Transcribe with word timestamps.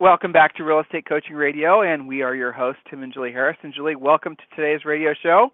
Welcome 0.00 0.30
back 0.30 0.54
to 0.54 0.62
Real 0.62 0.78
Estate 0.78 1.06
Coaching 1.08 1.34
Radio, 1.34 1.82
and 1.82 2.06
we 2.06 2.22
are 2.22 2.32
your 2.32 2.52
hosts, 2.52 2.80
Tim 2.88 3.02
and 3.02 3.12
Julie 3.12 3.32
Harris. 3.32 3.56
And 3.64 3.74
Julie, 3.74 3.96
welcome 3.96 4.36
to 4.36 4.42
today's 4.54 4.84
radio 4.84 5.12
show. 5.20 5.48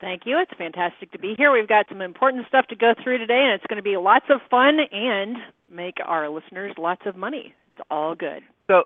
Thank 0.00 0.22
you. 0.24 0.38
It's 0.38 0.56
fantastic 0.56 1.12
to 1.12 1.18
be 1.18 1.34
here. 1.36 1.52
We've 1.52 1.68
got 1.68 1.84
some 1.90 2.00
important 2.00 2.46
stuff 2.48 2.68
to 2.68 2.74
go 2.74 2.94
through 3.04 3.18
today, 3.18 3.38
and 3.38 3.52
it's 3.52 3.66
going 3.66 3.76
to 3.76 3.82
be 3.82 3.98
lots 3.98 4.24
of 4.30 4.40
fun 4.50 4.78
and 4.90 5.36
make 5.70 5.96
our 6.06 6.30
listeners 6.30 6.72
lots 6.78 7.02
of 7.04 7.16
money. 7.16 7.52
It's 7.76 7.86
all 7.90 8.14
good. 8.14 8.40
So, 8.66 8.84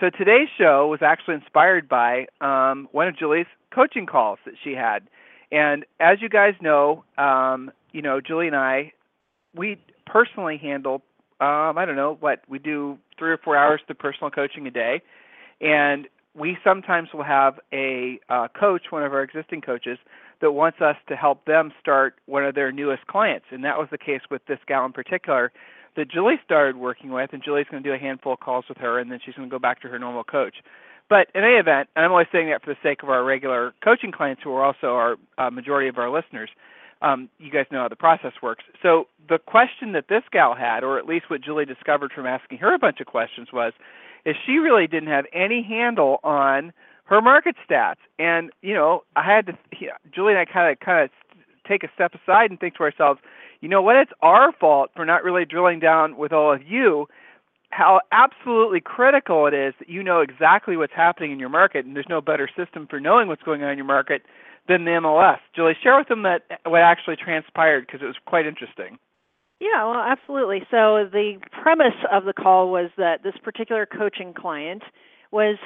so 0.00 0.10
today's 0.10 0.48
show 0.58 0.88
was 0.88 1.02
actually 1.02 1.36
inspired 1.36 1.88
by 1.88 2.26
um, 2.40 2.88
one 2.90 3.06
of 3.06 3.16
Julie's 3.16 3.46
coaching 3.72 4.06
calls 4.06 4.40
that 4.44 4.54
she 4.64 4.72
had, 4.72 5.04
and 5.52 5.84
as 6.00 6.20
you 6.20 6.28
guys 6.28 6.54
know, 6.60 7.04
um, 7.16 7.70
you 7.92 8.02
know 8.02 8.20
Julie 8.20 8.48
and 8.48 8.56
I, 8.56 8.92
we 9.54 9.80
personally 10.04 10.58
handle 10.60 11.02
um, 11.38 11.76
I 11.76 11.84
don't 11.84 11.96
know 11.96 12.16
what 12.18 12.40
we 12.48 12.58
do 12.58 12.98
three 13.18 13.30
or 13.30 13.38
four 13.38 13.56
hours 13.56 13.80
of 13.88 13.98
personal 13.98 14.30
coaching 14.30 14.66
a 14.66 14.70
day, 14.70 15.02
and 15.60 16.08
we 16.34 16.58
sometimes 16.62 17.08
will 17.14 17.24
have 17.24 17.58
a 17.72 18.20
uh, 18.28 18.48
coach, 18.48 18.82
one 18.90 19.02
of 19.02 19.12
our 19.12 19.22
existing 19.22 19.62
coaches, 19.62 19.98
that 20.40 20.52
wants 20.52 20.80
us 20.80 20.96
to 21.08 21.16
help 21.16 21.44
them 21.46 21.72
start 21.80 22.16
one 22.26 22.44
of 22.44 22.54
their 22.54 22.70
newest 22.70 23.06
clients, 23.06 23.46
and 23.50 23.64
that 23.64 23.78
was 23.78 23.88
the 23.90 23.98
case 23.98 24.20
with 24.30 24.44
this 24.46 24.58
gal 24.66 24.84
in 24.84 24.92
particular 24.92 25.50
that 25.96 26.10
Julie 26.10 26.38
started 26.44 26.76
working 26.76 27.10
with, 27.10 27.32
and 27.32 27.42
Julie's 27.42 27.66
going 27.70 27.82
to 27.82 27.88
do 27.88 27.94
a 27.94 27.98
handful 27.98 28.34
of 28.34 28.40
calls 28.40 28.66
with 28.68 28.78
her, 28.78 28.98
and 28.98 29.10
then 29.10 29.18
she's 29.24 29.34
going 29.34 29.48
to 29.48 29.52
go 29.52 29.58
back 29.58 29.80
to 29.80 29.88
her 29.88 29.98
normal 29.98 30.24
coach. 30.24 30.56
But 31.08 31.28
in 31.34 31.42
any 31.42 31.54
event, 31.54 31.88
and 31.96 32.04
I'm 32.04 32.12
only 32.12 32.26
saying 32.30 32.50
that 32.50 32.62
for 32.62 32.70
the 32.70 32.78
sake 32.82 33.02
of 33.02 33.08
our 33.08 33.24
regular 33.24 33.72
coaching 33.82 34.12
clients 34.12 34.42
who 34.42 34.52
are 34.52 34.64
also 34.64 34.88
our 34.88 35.16
uh, 35.38 35.50
majority 35.50 35.88
of 35.88 35.98
our 35.98 36.10
listeners, 36.10 36.50
um, 37.02 37.28
you 37.38 37.50
guys 37.50 37.66
know 37.70 37.82
how 37.82 37.88
the 37.88 37.96
process 37.96 38.32
works. 38.42 38.64
So 38.82 39.06
the 39.28 39.38
question 39.38 39.92
that 39.92 40.08
this 40.08 40.22
gal 40.32 40.54
had, 40.54 40.82
or 40.82 40.98
at 40.98 41.06
least 41.06 41.28
what 41.28 41.42
Julie 41.42 41.64
discovered 41.64 42.12
from 42.12 42.26
asking 42.26 42.58
her 42.58 42.74
a 42.74 42.78
bunch 42.78 43.00
of 43.00 43.06
questions, 43.06 43.48
was, 43.52 43.72
is 44.24 44.34
she 44.44 44.58
really 44.58 44.86
didn't 44.86 45.08
have 45.08 45.26
any 45.32 45.62
handle 45.62 46.20
on 46.24 46.72
her 47.04 47.20
market 47.20 47.56
stats. 47.68 47.96
And 48.18 48.50
you 48.62 48.74
know, 48.74 49.04
I 49.14 49.22
had 49.22 49.46
to, 49.46 49.58
Julie 50.14 50.32
and 50.32 50.38
I 50.38 50.44
kind 50.44 50.72
of 50.72 50.80
kind 50.80 51.04
of 51.04 51.10
take 51.68 51.84
a 51.84 51.88
step 51.94 52.12
aside 52.14 52.50
and 52.50 52.58
think 52.58 52.76
to 52.76 52.82
ourselves, 52.82 53.20
you 53.60 53.68
know 53.68 53.82
what? 53.82 53.96
It's 53.96 54.12
our 54.22 54.52
fault 54.52 54.90
for 54.94 55.04
not 55.04 55.24
really 55.24 55.44
drilling 55.44 55.80
down 55.80 56.16
with 56.16 56.32
all 56.32 56.52
of 56.52 56.62
you 56.66 57.06
how 57.70 58.00
absolutely 58.10 58.80
critical 58.80 59.46
it 59.46 59.52
is 59.52 59.74
that 59.78 59.88
you 59.88 60.02
know 60.02 60.20
exactly 60.20 60.76
what's 60.76 60.94
happening 60.94 61.32
in 61.32 61.38
your 61.38 61.48
market, 61.48 61.84
and 61.84 61.94
there's 61.94 62.08
no 62.08 62.20
better 62.20 62.48
system 62.56 62.86
for 62.88 62.98
knowing 62.98 63.28
what's 63.28 63.42
going 63.42 63.62
on 63.62 63.70
in 63.70 63.76
your 63.76 63.86
market 63.86 64.22
than 64.68 64.84
the 64.84 64.92
MLS. 64.92 65.38
Julie, 65.54 65.76
share 65.82 65.96
with 65.96 66.08
them 66.08 66.22
that 66.22 66.42
what 66.64 66.82
actually 66.82 67.16
transpired 67.16 67.86
because 67.86 68.02
it 68.02 68.06
was 68.06 68.16
quite 68.26 68.46
interesting. 68.46 68.98
Yeah, 69.60 69.88
well, 69.88 70.00
absolutely. 70.00 70.60
So 70.70 71.08
the 71.10 71.38
premise 71.62 71.96
of 72.12 72.24
the 72.24 72.34
call 72.34 72.70
was 72.70 72.90
that 72.98 73.22
this 73.22 73.34
particular 73.42 73.86
coaching 73.86 74.34
client 74.34 74.82
was, 75.32 75.56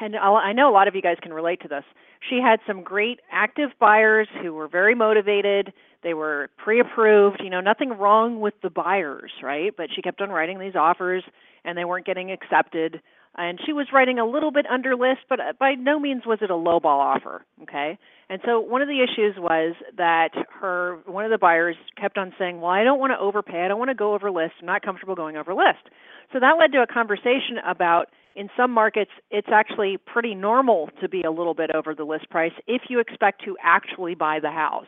and 0.00 0.14
I 0.14 0.52
know 0.52 0.70
a 0.70 0.74
lot 0.74 0.88
of 0.88 0.94
you 0.94 1.02
guys 1.02 1.16
can 1.22 1.32
relate 1.32 1.60
to 1.62 1.68
this. 1.68 1.84
She 2.28 2.38
had 2.42 2.60
some 2.66 2.82
great 2.82 3.20
active 3.32 3.70
buyers 3.78 4.28
who 4.42 4.52
were 4.52 4.68
very 4.68 4.94
motivated. 4.94 5.72
They 6.02 6.12
were 6.12 6.50
pre-approved. 6.62 7.40
You 7.42 7.48
know, 7.50 7.60
nothing 7.60 7.90
wrong 7.90 8.40
with 8.40 8.54
the 8.62 8.70
buyers, 8.70 9.32
right? 9.42 9.72
But 9.74 9.88
she 9.94 10.02
kept 10.02 10.20
on 10.20 10.28
writing 10.28 10.58
these 10.58 10.76
offers, 10.76 11.24
and 11.64 11.78
they 11.78 11.86
weren't 11.86 12.06
getting 12.06 12.30
accepted 12.30 13.00
and 13.36 13.58
she 13.64 13.72
was 13.72 13.86
writing 13.92 14.18
a 14.18 14.26
little 14.26 14.50
bit 14.50 14.66
under 14.66 14.96
list, 14.96 15.20
but 15.28 15.40
uh, 15.40 15.52
by 15.58 15.74
no 15.74 15.98
means 15.98 16.22
was 16.26 16.38
it 16.42 16.50
a 16.50 16.54
lowball 16.54 16.98
offer. 16.98 17.44
Okay, 17.62 17.98
and 18.28 18.40
so 18.44 18.60
one 18.60 18.82
of 18.82 18.88
the 18.88 19.02
issues 19.02 19.36
was 19.38 19.74
that 19.96 20.30
her 20.60 20.98
one 21.06 21.24
of 21.24 21.30
the 21.30 21.38
buyers 21.38 21.76
kept 22.00 22.18
on 22.18 22.32
saying, 22.38 22.60
"Well, 22.60 22.70
I 22.70 22.84
don't 22.84 22.98
want 22.98 23.12
to 23.12 23.18
overpay. 23.18 23.64
I 23.64 23.68
don't 23.68 23.78
want 23.78 23.90
to 23.90 23.94
go 23.94 24.14
over 24.14 24.30
list. 24.30 24.54
I'm 24.60 24.66
not 24.66 24.82
comfortable 24.82 25.14
going 25.14 25.36
over 25.36 25.54
list." 25.54 25.88
So 26.32 26.40
that 26.40 26.56
led 26.58 26.72
to 26.72 26.82
a 26.82 26.86
conversation 26.86 27.58
about 27.66 28.06
in 28.36 28.48
some 28.56 28.70
markets 28.70 29.10
it's 29.30 29.48
actually 29.52 29.96
pretty 29.96 30.34
normal 30.34 30.88
to 31.00 31.08
be 31.08 31.22
a 31.22 31.30
little 31.30 31.54
bit 31.54 31.70
over 31.74 31.94
the 31.94 32.04
list 32.04 32.30
price 32.30 32.52
if 32.66 32.82
you 32.88 33.00
expect 33.00 33.44
to 33.44 33.56
actually 33.62 34.14
buy 34.14 34.38
the 34.40 34.50
house. 34.50 34.86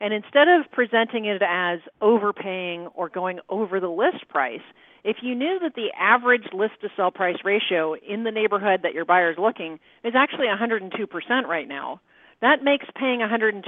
And 0.00 0.12
instead 0.12 0.48
of 0.48 0.70
presenting 0.72 1.24
it 1.24 1.40
as 1.42 1.80
overpaying 2.02 2.88
or 2.94 3.08
going 3.08 3.40
over 3.48 3.80
the 3.80 3.88
list 3.88 4.28
price, 4.28 4.60
if 5.06 5.18
you 5.22 5.36
knew 5.36 5.58
that 5.62 5.74
the 5.76 5.92
average 5.96 6.48
list 6.52 6.74
to 6.80 6.88
sell 6.96 7.12
price 7.12 7.36
ratio 7.44 7.94
in 7.94 8.24
the 8.24 8.32
neighborhood 8.32 8.80
that 8.82 8.92
your 8.92 9.04
buyer 9.04 9.30
is 9.30 9.38
looking 9.38 9.78
is 10.02 10.14
actually 10.16 10.46
102% 10.48 10.90
right 11.46 11.68
now, 11.68 12.00
that 12.42 12.64
makes 12.64 12.86
paying 12.98 13.20
102% 13.20 13.62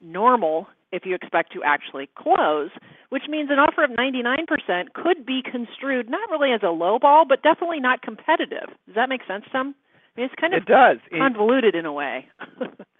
normal 0.00 0.68
if 0.92 1.04
you 1.04 1.16
expect 1.16 1.52
to 1.54 1.64
actually 1.64 2.08
close, 2.14 2.70
which 3.08 3.24
means 3.28 3.50
an 3.50 3.58
offer 3.58 3.82
of 3.82 3.90
99% 3.90 4.92
could 4.94 5.26
be 5.26 5.42
construed 5.42 6.08
not 6.08 6.30
really 6.30 6.52
as 6.52 6.60
a 6.62 6.70
low 6.70 6.98
ball, 6.98 7.24
but 7.28 7.42
definitely 7.42 7.80
not 7.80 8.00
competitive. 8.02 8.68
Does 8.86 8.94
that 8.94 9.08
make 9.08 9.22
sense, 9.26 9.44
Tim? 9.50 9.74
I 10.14 10.20
mean, 10.20 10.26
it's 10.26 10.40
kind 10.40 10.54
of 10.54 10.62
it 10.62 10.66
does. 10.66 10.98
convoluted 11.10 11.74
in 11.74 11.86
a 11.86 11.92
way. 11.92 12.28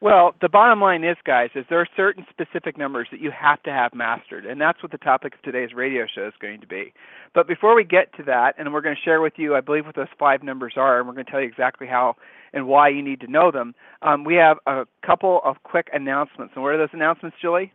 Well, 0.00 0.34
the 0.42 0.48
bottom 0.50 0.80
line 0.80 1.04
is, 1.04 1.16
guys, 1.24 1.50
is 1.54 1.64
there 1.70 1.80
are 1.80 1.88
certain 1.96 2.26
specific 2.28 2.76
numbers 2.76 3.08
that 3.10 3.20
you 3.20 3.30
have 3.30 3.62
to 3.62 3.70
have 3.70 3.94
mastered, 3.94 4.44
and 4.44 4.60
that's 4.60 4.82
what 4.82 4.92
the 4.92 4.98
topic 4.98 5.34
of 5.34 5.42
today's 5.42 5.72
radio 5.72 6.04
show 6.06 6.26
is 6.26 6.34
going 6.38 6.60
to 6.60 6.66
be. 6.66 6.92
But 7.34 7.48
before 7.48 7.74
we 7.74 7.82
get 7.82 8.14
to 8.18 8.22
that, 8.24 8.56
and 8.58 8.74
we're 8.74 8.82
going 8.82 8.94
to 8.94 9.00
share 9.00 9.22
with 9.22 9.32
you, 9.36 9.56
I 9.56 9.62
believe, 9.62 9.86
what 9.86 9.96
those 9.96 10.08
five 10.18 10.42
numbers 10.42 10.74
are, 10.76 10.98
and 10.98 11.08
we're 11.08 11.14
going 11.14 11.24
to 11.24 11.30
tell 11.30 11.40
you 11.40 11.48
exactly 11.48 11.86
how 11.86 12.16
and 12.52 12.68
why 12.68 12.90
you 12.90 13.02
need 13.02 13.20
to 13.20 13.26
know 13.26 13.50
them. 13.50 13.74
Um, 14.02 14.24
we 14.24 14.34
have 14.34 14.58
a 14.66 14.86
couple 15.04 15.40
of 15.44 15.62
quick 15.62 15.88
announcements, 15.94 16.52
and 16.54 16.62
what 16.62 16.74
are 16.74 16.78
those 16.78 16.92
announcements, 16.92 17.38
Julie? 17.40 17.72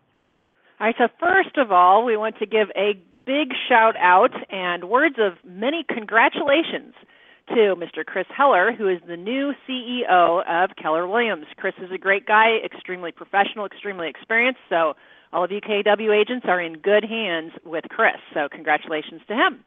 All 0.80 0.88
right. 0.88 0.96
So 1.00 1.08
first 1.20 1.58
of 1.58 1.72
all, 1.72 2.06
we 2.06 2.18
want 2.18 2.38
to 2.38 2.46
give 2.46 2.70
a 2.76 2.94
big 3.26 3.50
shout 3.68 3.96
out 3.98 4.32
and 4.52 4.90
words 4.90 5.16
of 5.20 5.34
many 5.44 5.86
congratulations 5.88 6.94
to 7.56 7.76
Mr. 7.76 8.06
Chris 8.06 8.28
Heller, 8.36 8.74
who 8.74 8.88
is 8.88 9.00
the 9.08 9.18
new 9.18 9.54
CEO 9.68 10.44
of 10.48 10.76
Keller 10.82 11.08
Williams. 11.08 11.46
Chris 11.58 11.74
is 11.82 11.92
a 11.92 11.98
great 11.98 12.26
guy, 12.26 12.58
extremely 12.64 13.12
professional, 13.12 13.66
extremely 13.66 14.08
experienced. 14.08 14.60
So 14.70 14.94
all 15.34 15.44
of 15.44 15.52
you 15.52 15.60
KW 15.62 16.20
agents 16.20 16.46
are 16.48 16.62
in 16.62 16.78
good 16.78 17.04
hands 17.04 17.52
with 17.66 17.86
Chris. 17.90 18.16
So 18.34 18.48
congratulations 18.50 19.22
to 19.28 19.34
him. 19.34 19.64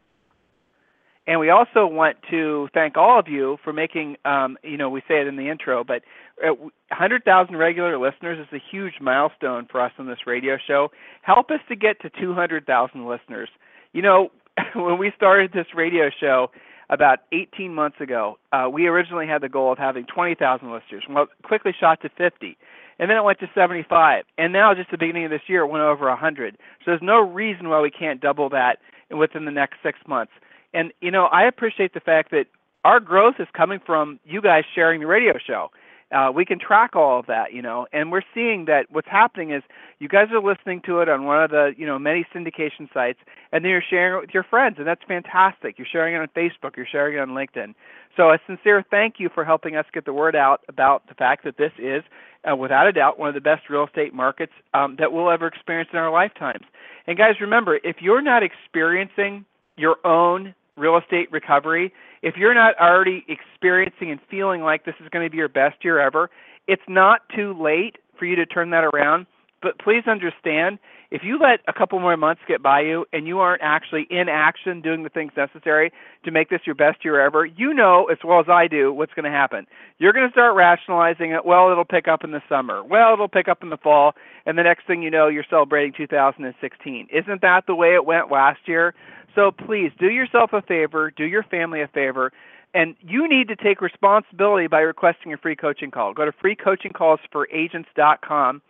And 1.26 1.40
we 1.40 1.48
also 1.48 1.86
want 1.86 2.18
to 2.30 2.68
thank 2.74 2.96
all 2.96 3.18
of 3.18 3.28
you 3.28 3.56
for 3.64 3.72
making, 3.72 4.16
um, 4.24 4.58
you 4.62 4.76
know, 4.76 4.90
we 4.90 5.00
say 5.08 5.20
it 5.20 5.26
in 5.26 5.36
the 5.36 5.48
intro, 5.48 5.82
but 5.82 6.02
100,000 6.38 7.56
regular 7.56 7.98
listeners 7.98 8.38
is 8.46 8.52
a 8.52 8.62
huge 8.70 8.94
milestone 9.00 9.66
for 9.70 9.80
us 9.80 9.92
on 9.98 10.06
this 10.06 10.26
radio 10.26 10.58
show. 10.66 10.90
Help 11.22 11.50
us 11.50 11.60
to 11.68 11.76
get 11.76 12.00
to 12.02 12.10
200,000 12.10 13.06
listeners. 13.06 13.48
You 13.92 14.02
know, 14.02 14.28
when 14.74 14.98
we 14.98 15.12
started 15.16 15.52
this 15.52 15.66
radio 15.74 16.10
show, 16.20 16.50
about 16.90 17.20
18 17.32 17.74
months 17.74 18.00
ago, 18.00 18.38
uh, 18.52 18.68
we 18.72 18.86
originally 18.86 19.26
had 19.26 19.42
the 19.42 19.48
goal 19.48 19.72
of 19.72 19.78
having 19.78 20.04
20,000 20.06 20.70
listeners. 20.70 21.04
Well, 21.08 21.26
quickly 21.42 21.72
shot 21.78 22.02
to 22.02 22.08
50, 22.10 22.56
and 22.98 23.10
then 23.10 23.16
it 23.16 23.24
went 23.24 23.40
to 23.40 23.50
75, 23.54 24.24
and 24.38 24.52
now 24.52 24.74
just 24.74 24.90
the 24.90 24.98
beginning 24.98 25.24
of 25.24 25.30
this 25.30 25.42
year, 25.46 25.62
it 25.62 25.68
went 25.68 25.82
over 25.82 26.08
100. 26.08 26.54
So 26.54 26.90
there's 26.90 27.02
no 27.02 27.20
reason 27.20 27.68
why 27.68 27.80
we 27.80 27.90
can't 27.90 28.20
double 28.20 28.48
that 28.50 28.78
within 29.10 29.44
the 29.44 29.50
next 29.50 29.76
six 29.82 29.98
months. 30.06 30.32
And 30.72 30.92
you 31.00 31.10
know, 31.10 31.26
I 31.26 31.46
appreciate 31.46 31.94
the 31.94 32.00
fact 32.00 32.30
that 32.32 32.46
our 32.84 33.00
growth 33.00 33.36
is 33.38 33.48
coming 33.56 33.80
from 33.84 34.20
you 34.24 34.42
guys 34.42 34.64
sharing 34.74 35.00
the 35.00 35.06
radio 35.06 35.34
show 35.44 35.70
uh, 36.14 36.30
we 36.30 36.44
can 36.44 36.58
track 36.58 36.94
all 36.94 37.18
of 37.18 37.26
that, 37.26 37.52
you 37.52 37.60
know, 37.60 37.86
and 37.92 38.12
we're 38.12 38.22
seeing 38.32 38.66
that 38.66 38.86
what's 38.90 39.08
happening 39.08 39.50
is 39.50 39.62
you 39.98 40.08
guys 40.08 40.28
are 40.32 40.40
listening 40.40 40.80
to 40.86 41.00
it 41.00 41.08
on 41.08 41.24
one 41.24 41.42
of 41.42 41.50
the, 41.50 41.72
you 41.76 41.86
know, 41.86 41.98
many 41.98 42.24
syndication 42.34 42.92
sites, 42.92 43.18
and 43.54 43.64
then 43.64 43.70
you're 43.70 43.84
sharing 43.88 44.18
it 44.18 44.20
with 44.20 44.34
your 44.34 44.42
friends, 44.42 44.78
and 44.78 44.86
that's 44.86 45.00
fantastic. 45.06 45.78
You're 45.78 45.86
sharing 45.90 46.16
it 46.16 46.18
on 46.18 46.26
Facebook, 46.36 46.76
you're 46.76 46.88
sharing 46.90 47.16
it 47.16 47.20
on 47.20 47.30
LinkedIn. 47.30 47.74
So 48.16 48.30
a 48.30 48.38
sincere 48.48 48.84
thank 48.90 49.20
you 49.20 49.30
for 49.32 49.44
helping 49.44 49.76
us 49.76 49.86
get 49.94 50.04
the 50.04 50.12
word 50.12 50.34
out 50.34 50.62
about 50.68 51.06
the 51.06 51.14
fact 51.14 51.44
that 51.44 51.56
this 51.56 51.70
is, 51.78 52.02
uh, 52.50 52.56
without 52.56 52.88
a 52.88 52.92
doubt, 52.92 53.16
one 53.16 53.28
of 53.28 53.34
the 53.34 53.40
best 53.40 53.70
real 53.70 53.86
estate 53.86 54.12
markets 54.12 54.52
um, 54.74 54.96
that 54.98 55.12
we'll 55.12 55.30
ever 55.30 55.46
experience 55.46 55.88
in 55.92 56.00
our 56.00 56.10
lifetimes. 56.10 56.64
And 57.06 57.16
guys, 57.16 57.36
remember, 57.40 57.78
if 57.84 57.96
you're 58.00 58.20
not 58.20 58.42
experiencing 58.42 59.44
your 59.76 60.04
own 60.04 60.52
real 60.76 60.98
estate 60.98 61.30
recovery, 61.30 61.92
if 62.22 62.36
you're 62.36 62.54
not 62.54 62.76
already 62.80 63.24
experiencing 63.28 64.10
and 64.10 64.18
feeling 64.28 64.62
like 64.62 64.84
this 64.84 64.96
is 65.00 65.08
going 65.10 65.24
to 65.24 65.30
be 65.30 65.36
your 65.36 65.48
best 65.48 65.76
year 65.84 66.00
ever, 66.00 66.28
it's 66.66 66.82
not 66.88 67.20
too 67.36 67.56
late 67.56 67.98
for 68.18 68.24
you 68.24 68.34
to 68.34 68.46
turn 68.46 68.70
that 68.70 68.82
around. 68.82 69.26
But 69.64 69.78
please 69.78 70.02
understand, 70.06 70.78
if 71.10 71.22
you 71.24 71.38
let 71.38 71.60
a 71.66 71.72
couple 71.72 71.98
more 71.98 72.18
months 72.18 72.42
get 72.46 72.62
by 72.62 72.80
you 72.80 73.06
and 73.14 73.26
you 73.26 73.38
aren't 73.38 73.62
actually 73.62 74.06
in 74.10 74.28
action 74.28 74.82
doing 74.82 75.04
the 75.04 75.08
things 75.08 75.32
necessary 75.34 75.90
to 76.24 76.30
make 76.30 76.50
this 76.50 76.60
your 76.66 76.74
best 76.74 77.02
year 77.02 77.18
ever, 77.18 77.46
you 77.46 77.72
know 77.72 78.04
as 78.12 78.18
well 78.22 78.40
as 78.40 78.46
I 78.50 78.68
do 78.68 78.92
what's 78.92 79.14
going 79.14 79.24
to 79.24 79.30
happen. 79.30 79.66
You're 79.98 80.12
going 80.12 80.28
to 80.28 80.32
start 80.32 80.54
rationalizing 80.54 81.30
it. 81.30 81.46
Well, 81.46 81.70
it'll 81.70 81.86
pick 81.86 82.08
up 82.08 82.24
in 82.24 82.32
the 82.32 82.42
summer. 82.46 82.84
Well, 82.84 83.14
it'll 83.14 83.26
pick 83.26 83.48
up 83.48 83.62
in 83.62 83.70
the 83.70 83.78
fall. 83.78 84.12
And 84.44 84.58
the 84.58 84.62
next 84.62 84.86
thing 84.86 85.02
you 85.02 85.10
know, 85.10 85.28
you're 85.28 85.46
celebrating 85.48 85.94
2016. 85.96 87.08
Isn't 87.10 87.40
that 87.40 87.64
the 87.66 87.74
way 87.74 87.94
it 87.94 88.04
went 88.04 88.30
last 88.30 88.60
year? 88.66 88.94
So 89.34 89.50
please 89.50 89.92
do 89.98 90.10
yourself 90.10 90.52
a 90.52 90.60
favor, 90.60 91.10
do 91.10 91.24
your 91.24 91.42
family 91.42 91.80
a 91.80 91.88
favor, 91.88 92.32
and 92.74 92.96
you 93.00 93.28
need 93.28 93.48
to 93.48 93.56
take 93.56 93.80
responsibility 93.80 94.66
by 94.66 94.80
requesting 94.80 95.32
a 95.32 95.36
free 95.36 95.56
coaching 95.56 95.90
call. 95.90 96.12
Go 96.12 96.24
to 96.24 96.32
freecoachingcallsforagents.com, 96.32 98.62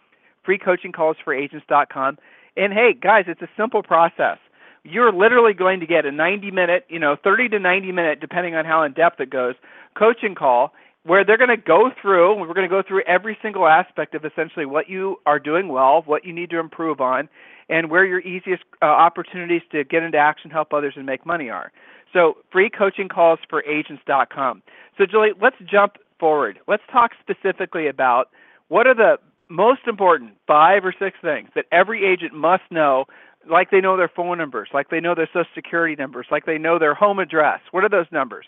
freecoachingcallsforagents.com. 0.47 2.19
And 2.57 2.73
hey, 2.73 2.95
guys, 3.01 3.25
it's 3.27 3.43
a 3.43 3.49
simple 3.57 3.83
process. 3.83 4.39
You're 4.85 5.13
literally 5.13 5.55
going 5.55 5.81
to 5.81 5.87
get 5.87 6.05
a 6.05 6.13
90 6.13 6.51
minute, 6.51 6.85
you 6.89 6.99
know, 6.99 7.17
30 7.23 7.49
to 7.51 7.59
90 7.59 7.93
minute, 7.93 8.21
depending 8.21 8.55
on 8.55 8.65
how 8.65 8.83
in 8.83 8.93
depth 8.93 9.21
it 9.21 9.31
goes, 9.31 9.55
coaching 9.97 10.35
call 10.35 10.73
where 11.05 11.25
they're 11.25 11.39
going 11.39 11.51
to 11.51 11.57
go 11.57 11.91
through, 12.01 12.35
we're 12.35 12.55
going 12.55 12.69
to 12.69 12.69
go 12.69 12.83
through 12.87 13.03
every 13.03 13.37
single 13.43 13.67
aspect 13.69 14.15
of 14.15 14.25
essentially 14.25 14.65
what 14.65 14.89
you 14.89 15.17
are 15.27 15.39
doing 15.39 15.69
well, 15.69 16.03
what 16.07 16.25
you 16.25 16.33
need 16.33 16.49
to 16.51 16.59
improve 16.59 16.99
on, 17.01 17.29
and 17.69 17.91
where 17.91 18.07
your 18.07 18.21
easiest 18.21 18.63
uh, 18.83 18.87
opportunities 18.87 19.63
to 19.71 19.85
get 19.85 20.03
into 20.03 20.19
action, 20.19 20.51
help 20.51 20.73
others, 20.73 20.95
and 20.97 21.07
make 21.07 21.25
money 21.27 21.51
are. 21.51 21.71
So 22.13 22.39
freecoachingcallsforagents.com. 22.55 24.63
So 24.97 25.07
Julie, 25.07 25.33
let's 25.41 25.57
jump 25.71 25.99
forward. 26.19 26.59
Let's 26.67 26.83
talk 26.91 27.13
specifically 27.21 27.87
about 27.87 28.31
what 28.69 28.87
are 28.87 28.95
the 28.95 29.19
most 29.49 29.81
important 29.87 30.33
five 30.47 30.85
or 30.85 30.95
six 30.99 31.17
things 31.21 31.49
that 31.55 31.67
every 31.73 32.05
agent 32.05 32.35
must 32.35 32.63
know, 32.71 33.05
like 33.51 33.71
they 33.71 33.81
know 33.81 33.97
their 33.97 34.11
phone 34.15 34.39
numbers, 34.39 34.69
like 34.73 34.91
they 34.91 35.01
know 35.01 35.15
their 35.15 35.29
social 35.29 35.51
security 35.55 35.97
numbers, 35.97 36.27
like 36.31 36.47
they 36.47 36.59
know 36.59 36.79
their 36.79 36.95
home 36.95 37.19
address. 37.19 37.61
What 37.71 37.85
are 37.85 37.89
those 37.89 38.07
numbers? 38.11 38.47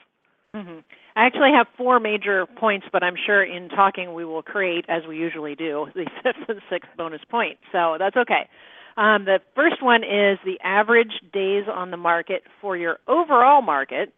Mm-hmm. 0.55 0.79
I 1.17 1.27
actually 1.27 1.53
have 1.53 1.67
four 1.77 1.99
major 1.99 2.47
points, 2.47 2.87
but 2.93 3.03
I'm 3.03 3.17
sure 3.25 3.43
in 3.43 3.69
talking 3.69 4.15
we 4.15 4.25
will 4.25 4.43
create, 4.43 4.85
as 4.89 5.03
we 5.09 5.17
usually 5.17 5.55
do, 5.55 5.87
the 5.95 6.07
fifth 6.23 6.49
and 6.49 6.61
sixth 6.71 6.91
bonus 6.97 7.23
point. 7.29 7.59
So 7.73 7.97
that's 7.99 8.17
okay. 8.17 8.49
Um, 8.97 9.27
the 9.27 9.41
first 9.55 9.83
one 9.83 10.03
is 10.03 10.39
the 10.45 10.59
average 10.63 11.21
days 11.33 11.65
on 11.73 11.91
the 11.91 11.97
market 11.99 12.45
for 12.61 12.77
your 12.77 12.99
overall 13.07 13.61
market. 13.61 14.13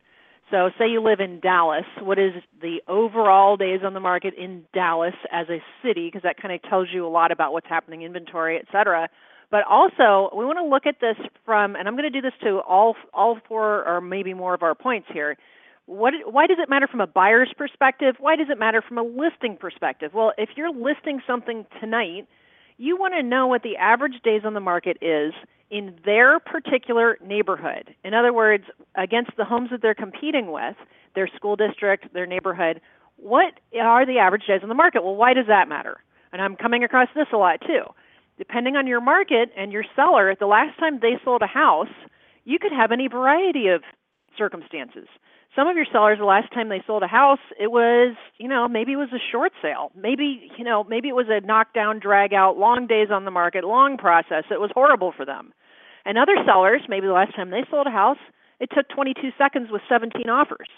So, 0.50 0.70
say 0.78 0.88
you 0.88 1.02
live 1.02 1.20
in 1.20 1.40
Dallas, 1.40 1.84
what 2.00 2.18
is 2.18 2.32
the 2.62 2.78
overall 2.88 3.58
days 3.58 3.80
on 3.84 3.92
the 3.92 4.00
market 4.00 4.32
in 4.32 4.64
Dallas 4.72 5.14
as 5.30 5.46
a 5.50 5.62
city? 5.82 6.06
Because 6.08 6.22
that 6.22 6.40
kind 6.40 6.54
of 6.54 6.62
tells 6.62 6.88
you 6.90 7.06
a 7.06 7.08
lot 7.08 7.32
about 7.32 7.52
what's 7.52 7.66
happening, 7.68 8.00
inventory, 8.02 8.56
et 8.56 8.64
cetera. 8.72 9.10
But 9.50 9.64
also, 9.68 10.30
we 10.34 10.46
want 10.46 10.58
to 10.58 10.64
look 10.64 10.86
at 10.86 11.00
this 11.00 11.16
from, 11.44 11.76
and 11.76 11.86
I'm 11.86 11.94
going 11.96 12.10
to 12.10 12.20
do 12.20 12.22
this 12.22 12.32
to 12.44 12.60
all 12.66 12.96
all 13.12 13.38
four 13.46 13.86
or 13.86 14.00
maybe 14.00 14.32
more 14.32 14.54
of 14.54 14.62
our 14.62 14.74
points 14.74 15.08
here. 15.12 15.36
What, 15.84 16.14
why 16.26 16.46
does 16.46 16.58
it 16.60 16.68
matter 16.68 16.86
from 16.86 17.00
a 17.00 17.06
buyer's 17.06 17.52
perspective? 17.56 18.16
Why 18.18 18.36
does 18.36 18.48
it 18.50 18.58
matter 18.58 18.82
from 18.86 18.98
a 18.98 19.02
listing 19.02 19.56
perspective? 19.58 20.12
Well, 20.14 20.32
if 20.36 20.50
you're 20.56 20.72
listing 20.72 21.20
something 21.26 21.66
tonight 21.80 22.26
you 22.78 22.96
want 22.96 23.14
to 23.14 23.22
know 23.22 23.46
what 23.46 23.62
the 23.62 23.76
average 23.76 24.22
days 24.22 24.42
on 24.44 24.54
the 24.54 24.60
market 24.60 24.96
is 25.02 25.34
in 25.70 25.98
their 26.04 26.40
particular 26.40 27.19
neighborhood. 27.22 27.94
In 28.04 28.14
other 28.14 28.32
words, 28.32 28.64
against 28.94 29.32
the 29.36 29.44
homes 29.44 29.70
that 29.70 29.82
they're 29.82 29.94
competing 29.94 30.50
with, 30.50 30.76
their 31.14 31.28
school 31.36 31.56
district, 31.56 32.12
their 32.14 32.26
neighborhood, 32.26 32.80
what 33.16 33.54
are 33.80 34.06
the 34.06 34.19
average 34.19 34.46
days 34.46 34.60
on 34.62 34.69
the 34.69 34.75
market? 34.75 35.02
Well, 35.02 35.16
why 35.16 35.34
does 35.34 35.46
that 35.48 35.69
matter? 35.69 35.98
And 36.32 36.40
I'm 36.40 36.56
coming 36.56 36.84
across 36.84 37.08
this 37.14 37.26
a 37.32 37.36
lot 37.36 37.60
too. 37.60 37.82
Depending 38.38 38.76
on 38.76 38.86
your 38.86 39.00
market 39.00 39.50
and 39.56 39.72
your 39.72 39.84
seller, 39.96 40.34
the 40.38 40.46
last 40.46 40.78
time 40.78 41.00
they 41.00 41.19
sold 41.24 41.42
a 41.42 41.46
house, 41.46 41.88
you 42.44 42.58
could 42.60 42.72
have 42.72 42.92
any 42.92 43.08
variety 43.08 43.66
of 43.69 43.82
circumstances 44.36 45.08
some 45.56 45.68
of 45.68 45.76
your 45.76 45.86
sellers 45.90 46.18
the 46.18 46.24
last 46.24 46.52
time 46.52 46.68
they 46.68 46.82
sold 46.86 47.02
a 47.02 47.08
house 47.08 47.42
it 47.58 47.70
was 47.70 48.16
you 48.38 48.48
know 48.48 48.68
maybe 48.68 48.92
it 48.92 48.96
was 48.96 49.12
a 49.12 49.22
short 49.32 49.52
sale. 49.62 49.90
Maybe 49.96 50.50
you 50.56 50.64
know 50.64 50.84
maybe 50.84 51.08
it 51.08 51.16
was 51.16 51.26
a 51.28 51.44
knockdown 51.44 52.00
drag 52.00 52.32
out 52.34 52.58
long 52.58 52.86
days 52.86 53.08
on 53.10 53.24
the 53.24 53.30
market 53.30 53.64
long 53.64 53.96
process. 53.96 54.44
It 54.50 54.60
was 54.60 54.70
horrible 54.74 55.12
for 55.16 55.24
them. 55.24 55.52
And 56.04 56.18
other 56.18 56.36
sellers 56.46 56.82
maybe 56.88 57.06
the 57.06 57.12
last 57.12 57.34
time 57.34 57.50
they 57.50 57.64
sold 57.70 57.86
a 57.86 57.90
house 57.90 58.18
it 58.60 58.70
took 58.74 58.88
22 58.88 59.30
seconds 59.38 59.68
with 59.70 59.82
17 59.88 60.28
offers 60.28 60.68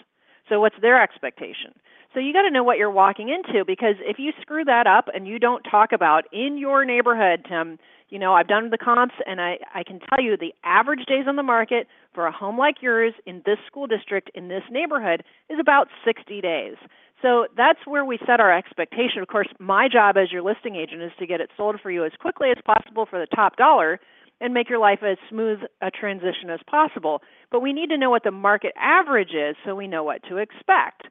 so 0.51 0.59
what's 0.59 0.75
their 0.81 1.01
expectation 1.01 1.71
so 2.13 2.19
you 2.19 2.33
got 2.33 2.41
to 2.41 2.51
know 2.51 2.63
what 2.63 2.77
you're 2.77 2.91
walking 2.91 3.29
into 3.29 3.63
because 3.63 3.95
if 4.01 4.19
you 4.19 4.33
screw 4.41 4.65
that 4.65 4.85
up 4.85 5.07
and 5.13 5.25
you 5.27 5.39
don't 5.39 5.63
talk 5.63 5.93
about 5.93 6.25
in 6.33 6.57
your 6.57 6.83
neighborhood 6.83 7.45
tim 7.47 7.79
you 8.11 8.19
know, 8.19 8.33
I've 8.33 8.47
done 8.47 8.69
the 8.69 8.77
comps 8.77 9.15
and 9.25 9.41
I, 9.41 9.57
I 9.73 9.83
can 9.83 9.99
tell 9.99 10.21
you 10.21 10.35
the 10.35 10.53
average 10.63 11.05
days 11.07 11.25
on 11.27 11.37
the 11.37 11.43
market 11.43 11.87
for 12.13 12.27
a 12.27 12.31
home 12.31 12.57
like 12.57 12.81
yours 12.81 13.13
in 13.25 13.41
this 13.45 13.57
school 13.65 13.87
district, 13.87 14.29
in 14.35 14.49
this 14.49 14.63
neighborhood, 14.69 15.23
is 15.49 15.57
about 15.59 15.87
60 16.05 16.41
days. 16.41 16.75
So 17.21 17.47
that's 17.55 17.79
where 17.85 18.03
we 18.03 18.19
set 18.27 18.41
our 18.41 18.55
expectation. 18.55 19.21
Of 19.21 19.29
course, 19.29 19.47
my 19.59 19.87
job 19.87 20.17
as 20.17 20.31
your 20.31 20.41
listing 20.41 20.75
agent 20.75 21.01
is 21.01 21.11
to 21.19 21.25
get 21.25 21.39
it 21.39 21.51
sold 21.55 21.79
for 21.81 21.89
you 21.89 22.03
as 22.03 22.11
quickly 22.19 22.49
as 22.51 22.57
possible 22.65 23.05
for 23.09 23.17
the 23.17 23.27
top 23.33 23.55
dollar 23.55 23.99
and 24.41 24.53
make 24.53 24.69
your 24.69 24.79
life 24.79 24.99
as 25.03 25.17
smooth 25.29 25.59
a 25.81 25.91
transition 25.91 26.49
as 26.49 26.59
possible. 26.69 27.21
But 27.51 27.61
we 27.61 27.71
need 27.71 27.89
to 27.89 27.97
know 27.97 28.09
what 28.09 28.23
the 28.23 28.31
market 28.31 28.73
average 28.75 29.33
is 29.33 29.55
so 29.63 29.75
we 29.75 29.87
know 29.87 30.03
what 30.03 30.23
to 30.29 30.37
expect. 30.37 31.03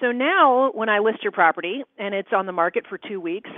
So 0.00 0.12
now, 0.12 0.70
when 0.72 0.88
I 0.88 1.00
list 1.00 1.22
your 1.22 1.32
property 1.32 1.82
and 1.98 2.14
it's 2.14 2.28
on 2.32 2.46
the 2.46 2.52
market 2.52 2.84
for 2.88 2.96
two 2.96 3.20
weeks, 3.20 3.50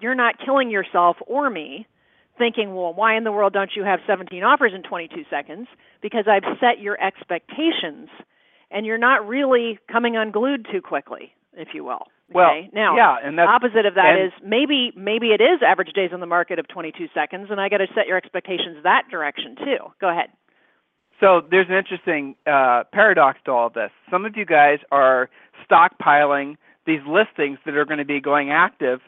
you're 0.00 0.14
not 0.14 0.36
killing 0.44 0.70
yourself 0.70 1.16
or 1.26 1.50
me 1.50 1.86
thinking, 2.38 2.74
well, 2.74 2.94
why 2.94 3.16
in 3.16 3.24
the 3.24 3.32
world 3.32 3.52
don't 3.52 3.72
you 3.76 3.84
have 3.84 4.00
17 4.06 4.42
offers 4.42 4.72
in 4.74 4.82
22 4.82 5.24
seconds? 5.28 5.68
Because 6.00 6.24
I've 6.26 6.56
set 6.58 6.80
your 6.80 6.98
expectations 7.00 8.08
and 8.70 8.86
you're 8.86 8.98
not 8.98 9.28
really 9.28 9.78
coming 9.92 10.16
unglued 10.16 10.66
too 10.72 10.80
quickly, 10.80 11.34
if 11.54 11.68
you 11.74 11.84
will. 11.84 12.06
Well, 12.32 12.50
okay? 12.50 12.70
now, 12.72 12.96
yeah, 12.96 13.16
and 13.22 13.36
the 13.36 13.42
opposite 13.42 13.86
of 13.86 13.94
that 13.94 14.14
is 14.24 14.32
maybe 14.44 14.92
maybe 14.96 15.28
it 15.28 15.40
is 15.40 15.60
average 15.66 15.92
days 15.94 16.10
on 16.12 16.20
the 16.20 16.26
market 16.26 16.58
of 16.58 16.68
22 16.68 17.08
seconds, 17.12 17.48
and 17.50 17.60
I 17.60 17.68
got 17.68 17.78
to 17.78 17.88
set 17.94 18.06
your 18.06 18.16
expectations 18.16 18.78
that 18.84 19.04
direction 19.10 19.56
too. 19.56 19.78
Go 20.00 20.08
ahead. 20.08 20.30
So 21.18 21.42
there's 21.50 21.66
an 21.68 21.74
interesting 21.74 22.36
uh, 22.46 22.84
paradox 22.92 23.40
to 23.44 23.50
all 23.50 23.66
of 23.66 23.74
this. 23.74 23.90
Some 24.10 24.24
of 24.24 24.36
you 24.36 24.46
guys 24.46 24.78
are 24.90 25.28
stockpiling 25.68 26.56
these 26.86 27.00
listings 27.06 27.58
that 27.66 27.76
are 27.76 27.84
going 27.84 27.98
to 27.98 28.06
be 28.06 28.20
going 28.20 28.50
active 28.50 29.00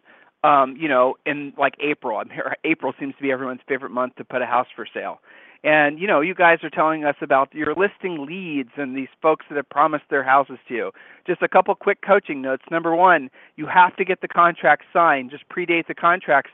um, 0.45 0.77
you 0.79 0.89
know, 0.89 1.15
in 1.25 1.53
like 1.57 1.75
April. 1.81 2.19
I 2.19 2.25
mean, 2.25 2.39
April 2.65 2.93
seems 2.99 3.15
to 3.17 3.23
be 3.23 3.31
everyone's 3.31 3.61
favorite 3.69 3.91
month 3.91 4.17
to 4.17 4.25
put 4.25 4.43
a 4.43 4.47
house 4.47 4.67
for 4.75 4.87
sale. 4.93 5.21
And 5.65 5.99
you 5.99 6.07
know, 6.07 6.21
you 6.21 6.35
guys 6.35 6.59
are 6.63 6.71
telling 6.71 7.05
us 7.05 7.17
about 7.21 7.55
your 7.55 7.75
listing 7.75 8.27
leads 8.27 8.71
and 8.77 8.97
these 8.97 9.09
folks 9.21 9.47
that 9.49 9.57
have 9.57 9.69
promised 9.69 10.05
their 10.11 10.25
houses 10.25 10.59
to 10.69 10.75
you. 10.75 10.91
Just 11.27 11.43
a 11.43 11.49
couple 11.49 11.75
quick 11.75 12.03
coaching 12.03 12.43
notes. 12.43 12.65
Number 12.71 12.95
one, 12.95 13.31
you 13.57 13.67
have 13.67 13.95
to 13.97 14.05
get 14.05 14.21
the 14.21 14.29
contract 14.29 14.85
signed. 14.93 15.31
Just 15.31 15.49
predate 15.49 15.87
the 15.87 15.95
contracts 15.95 16.51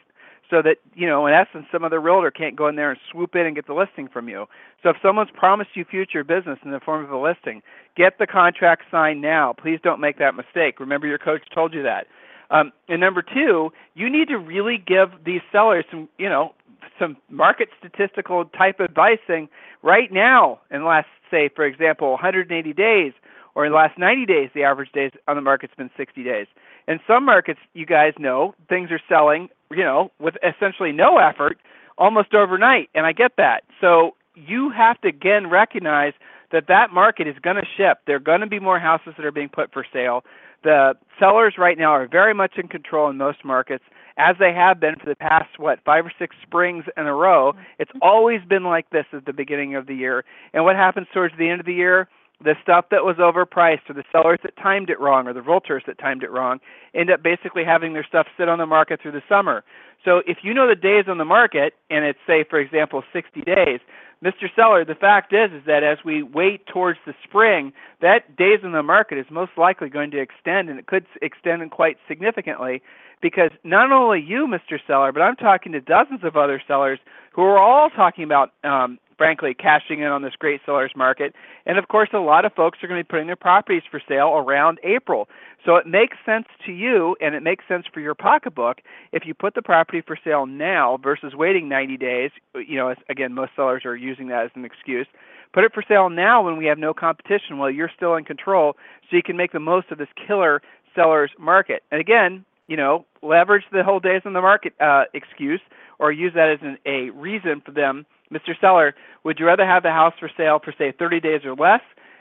so 0.51 0.63
that 0.63 0.77
you 0.95 1.07
know, 1.07 1.27
in 1.27 1.35
essence, 1.35 1.67
some 1.73 1.85
other 1.85 2.01
realtor 2.01 2.31
can't 2.31 2.57
go 2.57 2.69
in 2.69 2.77
there 2.77 2.91
and 2.91 3.01
swoop 3.11 3.35
in 3.35 3.47
and 3.47 3.55
get 3.55 3.67
the 3.67 3.75
listing 3.75 4.09
from 4.09 4.29
you. 4.29 4.47
So 4.83 4.91
if 4.91 4.97
someone's 5.03 5.31
promised 5.33 5.71
you 5.75 5.85
future 5.85 6.25
business 6.25 6.59
in 6.65 6.71
the 6.71 6.81
form 6.81 7.05
of 7.05 7.11
a 7.11 7.19
listing, 7.19 7.63
get 7.97 8.19
the 8.19 8.27
contract 8.27 8.85
signed 8.91 9.23
now. 9.23 9.55
Please 9.55 9.81
don't 9.83 10.01
make 10.01 10.19
that 10.19 10.35
mistake. 10.35 10.81
Remember, 10.81 11.07
your 11.07 11.19
coach 11.19 11.43
told 11.55 11.73
you 11.73 11.83
that. 11.83 12.07
Um, 12.51 12.73
and 12.89 13.01
number 13.01 13.23
two, 13.23 13.73
you 13.95 14.09
need 14.09 14.29
to 14.29 14.39
really 14.39 14.79
give 14.79 15.11
these 15.25 15.43
sellers 15.53 15.85
some, 15.91 16.09
you 16.19 16.29
know, 16.29 16.55
some 16.99 17.17
market 17.31 17.69
statistical 17.79 18.45
type 18.47 18.81
advice 18.81 19.19
saying 19.27 19.49
right 19.83 20.13
now, 20.13 20.61
in 20.71 20.81
the 20.81 20.87
last, 20.87 21.09
say, 21.31 21.49
for 21.55 21.65
example, 21.65 22.11
180 22.11 22.73
days, 22.73 23.13
or 23.55 23.67
in 23.67 23.73
the 23.73 23.77
last 23.77 23.99
90 23.99 24.27
days, 24.27 24.51
the 24.55 24.63
average 24.63 24.93
days 24.93 25.11
on 25.27 25.37
the 25.37 25.43
market's 25.43 25.75
been 25.75 25.91
60 25.97 26.23
days. 26.23 26.47
In 26.87 27.01
some 27.07 27.25
markets, 27.25 27.61
you 27.75 27.87
guys 27.87 28.13
know 28.19 28.55
things 28.69 28.91
are 28.91 29.01
selling, 29.09 29.49
you 29.71 29.83
know, 29.83 30.11
with 30.21 30.37
essentially 30.43 30.93
no 30.93 31.19
effort, 31.19 31.59
almost 31.99 32.35
overnight, 32.35 32.89
and 32.95 33.05
I 33.05 33.13
get 33.13 33.33
that. 33.37 33.65
So 33.81 34.15
you 34.35 34.71
have 34.71 35.01
to 35.01 35.09
again 35.09 35.51
recognize 35.51 36.13
that 36.53 36.69
that 36.69 36.93
market 36.93 37.27
is 37.27 37.37
going 37.43 37.57
to 37.57 37.67
shift. 37.77 38.07
There 38.07 38.17
are 38.17 38.21
going 38.21 38.41
to 38.41 38.47
be 38.47 38.61
more 38.61 38.79
houses 38.79 39.15
that 39.17 39.27
are 39.27 39.33
being 39.33 39.49
put 39.49 39.73
for 39.73 39.85
sale. 39.93 40.25
The 40.65 40.95
sellers 41.19 41.55
right 41.59 41.77
now 41.77 41.91
are 41.91 42.09
very 42.09 42.35
much 42.35 42.53
in 42.57 42.69
control 42.69 43.11
in 43.11 43.17
most 43.17 43.45
markets, 43.45 43.85
as 44.19 44.37
they 44.39 44.53
have 44.53 44.81
been 44.81 44.97
for 44.97 45.07
the 45.09 45.17
past, 45.17 45.59
what, 45.59 45.79
five 45.85 46.05
or 46.05 46.13
six 46.19 46.37
springs 46.43 46.85
in 46.97 47.07
a 47.07 47.15
row. 47.15 47.55
It's 47.79 47.91
mm-hmm. 47.91 48.03
always 48.03 48.41
been 48.49 48.65
like 48.65 48.91
this 48.91 49.07
at 49.13 49.25
the 49.25 49.33
beginning 49.33 49.77
of 49.77 49.87
the 49.87 49.95
year. 49.95 50.25
And 50.53 50.65
what 50.65 50.77
happens 50.77 51.07
towards 51.15 51.35
the 51.39 51.49
end 51.49 51.61
of 51.61 51.67
the 51.67 51.75
year? 51.75 52.09
the 52.43 52.55
stuff 52.63 52.87
that 52.91 53.05
was 53.05 53.17
overpriced 53.17 53.91
or 53.91 53.95
the 53.95 54.05
sellers 54.13 54.39
that 54.45 54.57
timed 54.57 54.91
it 54.91 55.01
wrong 55.01 55.27
or 55.27 55.33
the 55.33 55.41
realtors 55.41 55.85
that 55.87 55.99
timed 55.99 56.23
it 56.23 56.31
wrong 56.31 56.61
end 56.95 57.11
up 57.11 57.23
basically 57.23 57.65
having 57.65 57.95
their 57.95 58.05
stuff 58.05 58.27
sit 58.39 58.49
on 58.49 58.59
the 58.59 58.67
market 58.67 59.01
through 59.03 59.11
the 59.11 59.23
summer. 59.29 59.65
So 60.05 60.23
if 60.27 60.39
you 60.43 60.55
know 60.55 60.69
the 60.69 60.75
days 60.75 61.05
on 61.09 61.19
the 61.19 61.25
market 61.25 61.75
and 61.91 62.05
it's 62.05 62.19
say 62.27 62.45
for 62.49 62.59
example 62.59 63.03
60 63.13 63.43
days, 63.43 63.81
Mr. 64.23 64.49
Seller, 64.55 64.85
the 64.85 64.95
fact 64.95 65.33
is 65.33 65.53
is 65.53 65.65
that 65.67 65.83
as 65.83 65.99
we 66.05 66.23
wait 66.23 66.67
towards 66.67 66.99
the 67.07 67.15
spring, 67.25 67.73
that 68.01 68.37
days 68.37 68.61
on 68.65 68.73
the 68.73 68.83
market 68.83 69.19
is 69.19 69.27
most 69.31 69.53
likely 69.57 69.89
going 69.89 70.11
to 70.11 70.21
extend 70.21 70.69
and 70.71 70.79
it 70.79 70.87
could 70.87 71.07
extend 71.23 71.71
quite 71.71 71.97
significantly 72.09 72.83
because 73.21 73.51
not 73.65 73.91
only 73.91 74.21
you, 74.21 74.47
Mr. 74.47 74.79
Seller, 74.87 75.13
but 75.13 75.23
I'm 75.23 75.37
talking 75.37 75.73
to 75.73 75.81
dozens 75.81 76.23
of 76.23 76.37
other 76.37 76.63
sellers 76.67 76.99
who 77.33 77.43
are 77.43 77.59
all 77.59 77.91
talking 77.91 78.25
about 78.25 78.53
um, 78.65 78.99
frankly, 79.19 79.53
cashing 79.53 80.01
in 80.01 80.07
on 80.07 80.23
this 80.23 80.35
great 80.39 80.61
seller's 80.65 80.93
market. 80.97 81.35
And 81.67 81.77
of 81.77 81.89
course, 81.89 82.09
a 82.15 82.19
lot 82.19 82.45
of 82.45 82.55
folks 82.55 82.79
are 82.83 82.87
going 82.87 83.01
to 83.01 83.05
be 83.05 83.09
putting 83.09 83.27
their 83.27 83.37
properties 83.37 83.83
for 83.91 84.01
sale 84.09 84.29
around 84.29 84.79
April. 84.85 85.29
So 85.65 85.77
it 85.77 85.87
makes 85.87 86.17
sense 86.25 86.47
to 86.67 86.73
you 86.73 87.17
and 87.21 87.35
it 87.35 87.43
makes 87.43 87.65
sense 87.67 87.85
for 87.93 88.01
your 88.01 88.15
pocketbook 88.15 88.79
if 89.13 89.25
you 89.27 89.35
put 89.35 89.55
the 89.55 89.63
property 89.63 90.03
for 90.07 90.17
sale 90.23 90.47
now 90.47 90.99
versus 91.03 91.35
waiting 91.35 91.69
90 91.69 91.97
days. 91.97 92.31
You 92.55 92.77
know, 92.77 92.95
again, 93.09 93.35
most 93.35 93.53
sellers 93.57 93.85
are 93.85 93.97
using 93.97 94.29
that 94.29 94.45
as 94.45 94.51
an 94.55 94.65
excuse. 94.65 95.07
Put 95.53 95.65
it 95.65 95.73
for 95.73 95.83
sale 95.87 96.11
now 96.11 96.43
when 96.45 96.57
we 96.57 96.67
have 96.67 96.79
no 96.79 96.95
competition 96.95 97.59
while 97.59 97.71
you're 97.71 97.91
still 97.95 98.15
in 98.15 98.25
control 98.25 98.77
so 99.11 99.17
you 99.17 99.23
can 99.23 99.37
make 99.37 99.53
the 99.53 99.61
most 99.61 99.91
of 99.91 99.99
this 99.99 100.09
killer 100.27 100.63
seller's 100.95 101.31
market. 101.39 101.83
And 101.91 102.01
again, 102.01 102.45
you 102.67 102.77
know, 102.77 103.05
leverage 103.23 103.65
the 103.73 103.83
whole 103.83 104.01
days 104.01 104.23
on 104.25 104.35
the 104.35 104.43
market 104.43 104.75
uh, 104.81 105.05
excuse 105.15 105.61
or 105.99 106.13
use 106.13 106.33
that 106.35 106.51
as 106.51 106.59
an, 106.63 106.79
a 106.87 107.11
reason 107.11 107.63
for 107.65 107.73
them 107.73 108.07
Mr. 108.33 108.59
Seller, 108.61 108.95
would 109.25 109.39
you 109.39 109.47
rather 109.47 109.67
have 109.67 109.83
the 109.83 109.91
house 109.91 110.15
for 110.19 110.31
sale 110.37 110.61
for 110.63 110.75
say 110.77 110.93
30 110.93 111.21
days 111.21 111.41
or 111.45 111.55
less, 111.55 111.81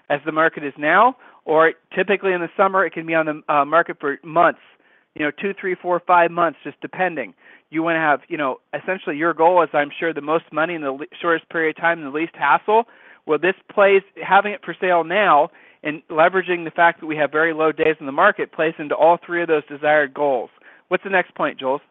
as 0.09 0.21
the 0.25 0.31
market 0.31 0.63
is 0.63 0.73
now, 0.77 1.17
or 1.47 1.73
typically 1.95 2.33
in 2.33 2.41
the 2.41 2.49
summer 2.55 2.85
it 2.85 2.93
can 2.93 3.07
be 3.07 3.15
on 3.15 3.25
the 3.25 3.53
uh, 3.53 3.65
market 3.65 3.97
for 3.99 4.19
months, 4.23 4.59
you 5.15 5.23
know, 5.23 5.31
two, 5.31 5.53
three, 5.59 5.73
four, 5.73 5.99
five 6.05 6.29
months, 6.29 6.59
just 6.63 6.79
depending. 6.81 7.33
You 7.69 7.81
want 7.81 7.95
to 7.95 8.01
have, 8.01 8.19
you 8.27 8.37
know, 8.37 8.57
essentially 8.73 9.17
your 9.17 9.33
goal 9.33 9.63
is, 9.63 9.69
I'm 9.73 9.89
sure, 9.97 10.13
the 10.13 10.21
most 10.21 10.45
money 10.51 10.75
in 10.75 10.81
the 10.81 11.07
shortest 11.19 11.49
period 11.49 11.75
of 11.77 11.81
time 11.81 11.99
and 11.99 12.07
the 12.07 12.15
least 12.15 12.35
hassle. 12.35 12.83
Well, 13.25 13.39
this 13.39 13.55
plays 13.73 14.03
having 14.21 14.51
it 14.51 14.61
for 14.63 14.75
sale 14.79 15.03
now 15.03 15.49
and 15.83 16.01
leveraging 16.09 16.65
the 16.65 16.71
fact 16.71 16.99
that 16.99 17.07
we 17.07 17.15
have 17.17 17.31
very 17.31 17.53
low 17.53 17.71
days 17.71 17.95
in 17.99 18.05
the 18.05 18.11
market 18.11 18.51
plays 18.51 18.73
into 18.77 18.95
all 18.95 19.17
three 19.25 19.41
of 19.41 19.47
those 19.47 19.65
desired 19.67 20.13
goals. 20.13 20.49
What's 20.89 21.03
the 21.03 21.09
next 21.09 21.33
point, 21.35 21.59
Jules? 21.59 21.81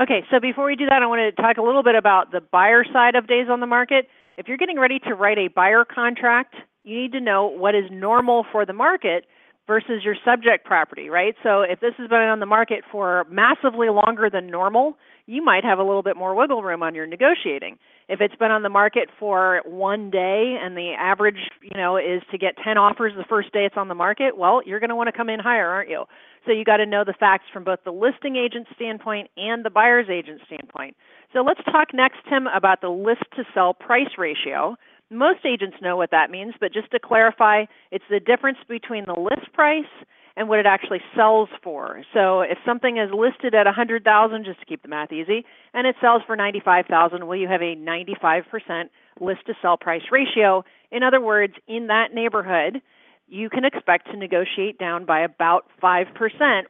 Okay, 0.00 0.24
so 0.30 0.40
before 0.40 0.66
we 0.66 0.76
do 0.76 0.86
that, 0.86 1.02
I 1.02 1.06
want 1.06 1.36
to 1.36 1.42
talk 1.42 1.58
a 1.58 1.62
little 1.62 1.82
bit 1.82 1.94
about 1.94 2.32
the 2.32 2.40
buyer 2.40 2.84
side 2.92 3.16
of 3.16 3.26
days 3.26 3.48
on 3.50 3.60
the 3.60 3.66
market. 3.66 4.08
If 4.38 4.48
you're 4.48 4.56
getting 4.56 4.78
ready 4.78 4.98
to 5.00 5.14
write 5.14 5.38
a 5.38 5.48
buyer 5.48 5.84
contract, 5.84 6.54
you 6.84 7.00
need 7.00 7.12
to 7.12 7.20
know 7.20 7.46
what 7.46 7.74
is 7.74 7.84
normal 7.90 8.44
for 8.50 8.64
the 8.64 8.72
market 8.72 9.26
versus 9.66 10.02
your 10.04 10.16
subject 10.24 10.64
property, 10.64 11.08
right? 11.08 11.36
So 11.44 11.62
if 11.62 11.78
this 11.80 11.92
has 11.98 12.08
been 12.08 12.18
on 12.18 12.40
the 12.40 12.46
market 12.46 12.82
for 12.90 13.24
massively 13.30 13.88
longer 13.88 14.28
than 14.28 14.48
normal, 14.48 14.96
you 15.26 15.44
might 15.44 15.62
have 15.62 15.78
a 15.78 15.84
little 15.84 16.02
bit 16.02 16.16
more 16.16 16.34
wiggle 16.34 16.62
room 16.62 16.82
on 16.82 16.94
your 16.96 17.06
negotiating. 17.06 17.78
If 18.08 18.20
it's 18.20 18.34
been 18.34 18.50
on 18.50 18.64
the 18.64 18.68
market 18.68 19.08
for 19.20 19.62
one 19.64 20.10
day 20.10 20.58
and 20.60 20.76
the 20.76 20.94
average, 20.98 21.36
you 21.62 21.76
know, 21.76 21.96
is 21.96 22.20
to 22.32 22.38
get 22.38 22.56
10 22.64 22.78
offers 22.78 23.12
the 23.16 23.24
first 23.28 23.52
day 23.52 23.64
it's 23.64 23.76
on 23.76 23.86
the 23.86 23.94
market, 23.94 24.36
well, 24.36 24.60
you're 24.66 24.80
going 24.80 24.90
to 24.90 24.96
want 24.96 25.06
to 25.06 25.16
come 25.16 25.28
in 25.28 25.38
higher, 25.38 25.68
aren't 25.68 25.88
you? 25.88 26.04
So 26.46 26.52
you 26.52 26.64
got 26.64 26.78
to 26.78 26.86
know 26.86 27.04
the 27.04 27.14
facts 27.20 27.44
from 27.52 27.62
both 27.62 27.78
the 27.84 27.92
listing 27.92 28.34
agent 28.34 28.66
standpoint 28.74 29.30
and 29.36 29.64
the 29.64 29.70
buyer's 29.70 30.08
agent 30.10 30.40
standpoint. 30.46 30.96
So 31.32 31.42
let's 31.42 31.62
talk 31.66 31.94
next, 31.94 32.16
Tim, 32.28 32.48
about 32.48 32.80
the 32.80 32.88
list 32.88 33.22
to 33.36 33.44
sell 33.54 33.72
price 33.72 34.18
ratio. 34.18 34.74
Most 35.10 35.44
agents 35.44 35.76
know 35.82 35.96
what 35.96 36.12
that 36.12 36.30
means, 36.30 36.54
but 36.60 36.72
just 36.72 36.90
to 36.92 37.00
clarify, 37.00 37.64
it's 37.90 38.04
the 38.08 38.20
difference 38.20 38.58
between 38.68 39.06
the 39.06 39.18
list 39.18 39.52
price 39.52 39.90
and 40.36 40.48
what 40.48 40.60
it 40.60 40.66
actually 40.66 41.00
sells 41.16 41.48
for. 41.62 42.02
So 42.14 42.42
if 42.42 42.58
something 42.64 42.96
is 42.96 43.10
listed 43.12 43.54
at 43.54 43.66
100,000 43.66 44.44
just 44.44 44.60
to 44.60 44.66
keep 44.66 44.82
the 44.82 44.88
math 44.88 45.12
easy 45.12 45.44
and 45.74 45.86
it 45.86 45.96
sells 46.00 46.22
for 46.26 46.36
95,000, 46.36 47.26
well 47.26 47.36
you 47.36 47.48
have 47.48 47.60
a 47.60 47.74
95% 47.74 48.88
list 49.20 49.40
to 49.46 49.54
sell 49.60 49.76
price 49.76 50.04
ratio. 50.12 50.64
In 50.92 51.02
other 51.02 51.20
words, 51.20 51.54
in 51.66 51.88
that 51.88 52.14
neighborhood, 52.14 52.80
you 53.26 53.50
can 53.50 53.64
expect 53.64 54.10
to 54.10 54.16
negotiate 54.16 54.78
down 54.78 55.04
by 55.04 55.20
about 55.20 55.66
5% 55.82 56.06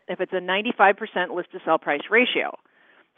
if 0.09 0.21
it's 0.21 0.33
a 0.33 0.37
95% 0.37 1.35
list 1.35 1.53
to 1.53 1.59
sell 1.65 1.79
price 1.79 2.03
ratio. 2.11 2.57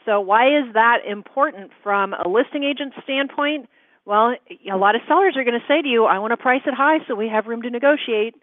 So, 0.05 0.19
why 0.19 0.47
is 0.47 0.73
that 0.73 0.97
important 1.09 1.71
from 1.81 2.13
a 2.13 2.27
listing 2.27 2.63
agent 2.63 2.93
standpoint? 3.03 3.69
Well, 4.05 4.35
a 4.71 4.77
lot 4.77 4.95
of 4.95 5.01
sellers 5.07 5.35
are 5.37 5.43
going 5.43 5.59
to 5.59 5.65
say 5.67 5.81
to 5.81 5.87
you, 5.87 6.05
I 6.05 6.19
want 6.19 6.31
to 6.31 6.37
price 6.37 6.61
it 6.65 6.73
high 6.73 6.97
so 7.07 7.15
we 7.15 7.29
have 7.29 7.45
room 7.45 7.61
to 7.61 7.69
negotiate. 7.69 8.35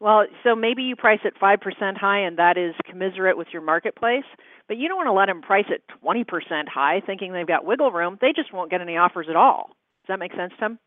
Well, 0.00 0.26
so 0.42 0.56
maybe 0.56 0.82
you 0.82 0.96
price 0.96 1.20
it 1.24 1.34
5% 1.40 1.96
high 1.96 2.18
and 2.18 2.38
that 2.38 2.58
is 2.58 2.74
commiserate 2.84 3.38
with 3.38 3.48
your 3.52 3.62
marketplace, 3.62 4.24
but 4.66 4.76
you 4.76 4.88
don't 4.88 4.96
want 4.96 5.06
to 5.06 5.12
let 5.12 5.26
them 5.26 5.40
price 5.40 5.66
it 5.70 5.82
20% 6.04 6.68
high 6.68 7.00
thinking 7.06 7.32
they've 7.32 7.46
got 7.46 7.64
wiggle 7.64 7.92
room. 7.92 8.18
They 8.20 8.32
just 8.34 8.52
won't 8.52 8.70
get 8.70 8.80
any 8.80 8.96
offers 8.96 9.26
at 9.30 9.36
all. 9.36 9.68
Does 10.02 10.08
that 10.08 10.18
make 10.18 10.34
sense, 10.34 10.52
Tim? 10.58 10.78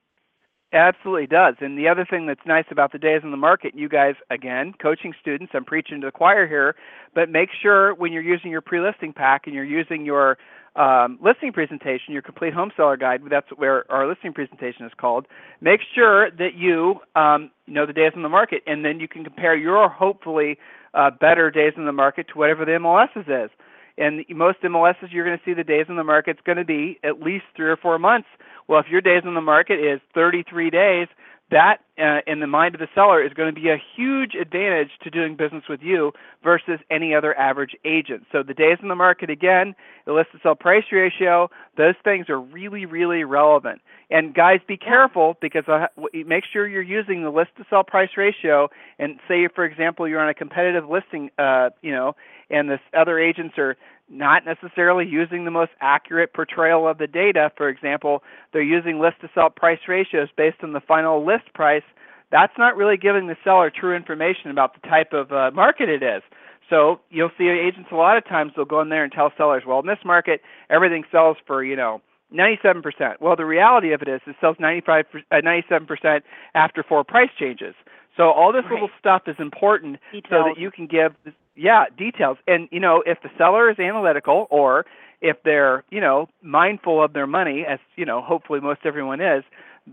Absolutely 0.73 1.27
does. 1.27 1.55
And 1.61 1.77
the 1.77 1.87
other 1.87 2.05
thing 2.07 2.27
that's 2.27 2.45
nice 2.45 2.65
about 2.69 2.91
the 2.91 2.99
days 2.99 3.21
in 3.23 3.31
the 3.31 3.37
market, 3.37 3.73
you 3.73 3.87
guys, 3.87 4.15
again, 4.29 4.73
coaching 4.81 5.13
students, 5.19 5.53
I'm 5.55 5.63
preaching 5.63 6.01
to 6.01 6.07
the 6.07 6.11
choir 6.11 6.45
here, 6.45 6.75
but 7.15 7.29
make 7.29 7.49
sure 7.61 7.95
when 7.95 8.11
you're 8.11 8.21
using 8.21 8.51
your 8.51 8.59
pre 8.59 8.81
listing 8.81 9.13
pack 9.13 9.43
and 9.45 9.55
you're 9.55 9.63
using 9.63 10.05
your 10.05 10.37
um, 10.77 11.19
listing 11.21 11.51
presentation, 11.51 12.13
your 12.13 12.21
complete 12.21 12.53
home 12.53 12.71
seller 12.75 12.97
guide, 12.97 13.21
that's 13.29 13.49
where 13.55 13.89
our 13.91 14.07
listing 14.07 14.33
presentation 14.33 14.85
is 14.85 14.91
called, 14.97 15.25
make 15.61 15.81
sure 15.95 16.29
that 16.31 16.53
you 16.55 16.99
um, 17.15 17.51
know 17.67 17.85
the 17.85 17.93
days 17.93 18.11
in 18.15 18.23
the 18.23 18.29
market 18.29 18.63
and 18.67 18.85
then 18.85 18.99
you 18.99 19.07
can 19.07 19.23
compare 19.23 19.55
your 19.55 19.89
hopefully 19.89 20.57
uh, 20.93 21.09
better 21.09 21.51
days 21.51 21.73
in 21.75 21.85
the 21.85 21.91
market 21.91 22.27
to 22.29 22.37
whatever 22.37 22.63
the 22.65 22.71
MLS's 22.71 23.27
is. 23.27 23.51
And 23.99 24.23
most 24.29 24.61
MLSs, 24.61 25.11
you're 25.11 25.25
going 25.25 25.37
to 25.37 25.43
see 25.43 25.55
the 25.55 25.63
days 25.63 25.87
in 25.89 25.95
the 25.95 26.03
market 26.03 26.37
is 26.37 26.43
going 26.45 26.59
to 26.59 26.65
be 26.65 26.99
at 27.03 27.19
least 27.19 27.45
three 27.55 27.67
or 27.67 27.77
four 27.77 27.97
months 27.97 28.27
well, 28.67 28.79
if 28.79 28.87
your 28.89 29.01
days 29.01 29.23
on 29.25 29.33
the 29.33 29.41
market 29.41 29.79
is 29.79 30.01
33 30.13 30.69
days, 30.69 31.07
that 31.49 31.77
uh, 31.97 32.19
in 32.27 32.41
the 32.41 32.47
mind 32.47 32.75
of 32.75 32.79
the 32.79 32.87
seller 32.93 33.23
is 33.23 33.33
going 33.33 33.53
to 33.53 33.59
be 33.59 33.69
a 33.69 33.81
huge 33.95 34.35
advantage 34.35 34.89
to 35.03 35.09
doing 35.09 35.35
business 35.35 35.63
with 35.69 35.81
you 35.81 36.11
versus 36.43 36.79
any 36.91 37.15
other 37.15 37.37
average 37.37 37.75
agent. 37.85 38.23
So 38.31 38.43
the 38.43 38.53
days 38.53 38.77
in 38.81 38.89
the 38.89 38.95
market 38.95 39.29
again, 39.29 39.73
the 40.05 40.13
list 40.13 40.31
to 40.33 40.39
sell 40.43 40.55
price 40.55 40.83
ratio, 40.91 41.49
those 41.77 41.95
things 42.03 42.29
are 42.29 42.39
really 42.39 42.85
really 42.85 43.23
relevant. 43.23 43.81
And 44.09 44.33
guys, 44.33 44.59
be 44.67 44.77
careful 44.77 45.37
because 45.41 45.67
uh, 45.67 45.87
make 46.13 46.43
sure 46.51 46.67
you're 46.67 46.81
using 46.81 47.23
the 47.23 47.29
list 47.29 47.51
to 47.57 47.65
sell 47.69 47.83
price 47.83 48.11
ratio. 48.17 48.69
And 48.99 49.19
say 49.27 49.47
for 49.53 49.63
example 49.63 50.07
you're 50.07 50.21
on 50.21 50.29
a 50.29 50.33
competitive 50.33 50.89
listing, 50.89 51.31
uh, 51.37 51.69
you 51.81 51.91
know, 51.91 52.15
and 52.49 52.69
the 52.69 52.79
other 52.97 53.19
agents 53.19 53.57
are 53.57 53.77
not 54.09 54.45
necessarily 54.45 55.05
using 55.05 55.45
the 55.45 55.51
most 55.51 55.71
accurate 55.81 56.33
portrayal 56.33 56.87
of 56.87 56.97
the 56.97 57.07
data. 57.07 57.51
For 57.57 57.69
example, 57.69 58.23
they're 58.53 58.61
using 58.61 58.99
list 58.99 59.21
to 59.21 59.29
sell 59.33 59.49
price 59.49 59.79
ratios 59.87 60.29
based 60.35 60.57
on 60.63 60.73
the 60.73 60.79
final 60.79 61.25
list 61.25 61.53
price. 61.53 61.83
That's 62.31 62.53
not 62.57 62.75
really 62.75 62.97
giving 62.97 63.27
the 63.27 63.37
seller 63.43 63.69
true 63.69 63.95
information 63.95 64.51
about 64.51 64.73
the 64.79 64.87
type 64.87 65.13
of 65.13 65.31
uh, 65.31 65.51
market 65.53 65.89
it 65.89 66.03
is. 66.03 66.21
So 66.69 66.99
you'll 67.09 67.31
see 67.37 67.47
agents 67.47 67.89
a 67.91 67.95
lot 67.95 68.17
of 68.17 68.25
times 68.25 68.53
they'll 68.55 68.65
go 68.65 68.81
in 68.81 68.89
there 68.89 69.03
and 69.03 69.11
tell 69.11 69.31
sellers, 69.37 69.63
well, 69.65 69.79
in 69.79 69.87
this 69.87 70.03
market, 70.03 70.41
everything 70.69 71.03
sells 71.11 71.37
for, 71.45 71.63
you 71.63 71.75
know, 71.75 72.01
97%. 72.33 72.83
Well, 73.21 73.37
the 73.37 73.45
reality 73.45 73.93
of 73.93 74.01
it 74.01 74.09
is 74.09 74.19
it 74.27 74.35
sells 74.41 74.57
95, 74.59 75.05
uh, 75.31 75.35
97% 75.35 76.21
after 76.55 76.83
four 76.83 77.05
price 77.05 77.29
changes. 77.39 77.73
So 78.17 78.31
all 78.31 78.51
this 78.51 78.63
right. 78.63 78.73
little 78.73 78.89
stuff 78.99 79.23
is 79.27 79.35
important 79.39 79.99
Details. 80.11 80.29
so 80.29 80.43
that 80.49 80.59
you 80.59 80.71
can 80.71 80.87
give 80.87 81.13
yeah, 81.55 81.85
details. 81.97 82.37
And 82.47 82.67
you 82.71 82.79
know, 82.79 83.03
if 83.05 83.21
the 83.21 83.29
seller 83.37 83.69
is 83.69 83.79
analytical 83.79 84.47
or 84.49 84.85
if 85.21 85.37
they're, 85.43 85.83
you 85.89 86.01
know, 86.01 86.27
mindful 86.41 87.03
of 87.03 87.13
their 87.13 87.27
money 87.27 87.65
as, 87.67 87.79
you 87.95 88.05
know, 88.05 88.21
hopefully 88.21 88.59
most 88.59 88.81
everyone 88.85 89.19
is, 89.19 89.43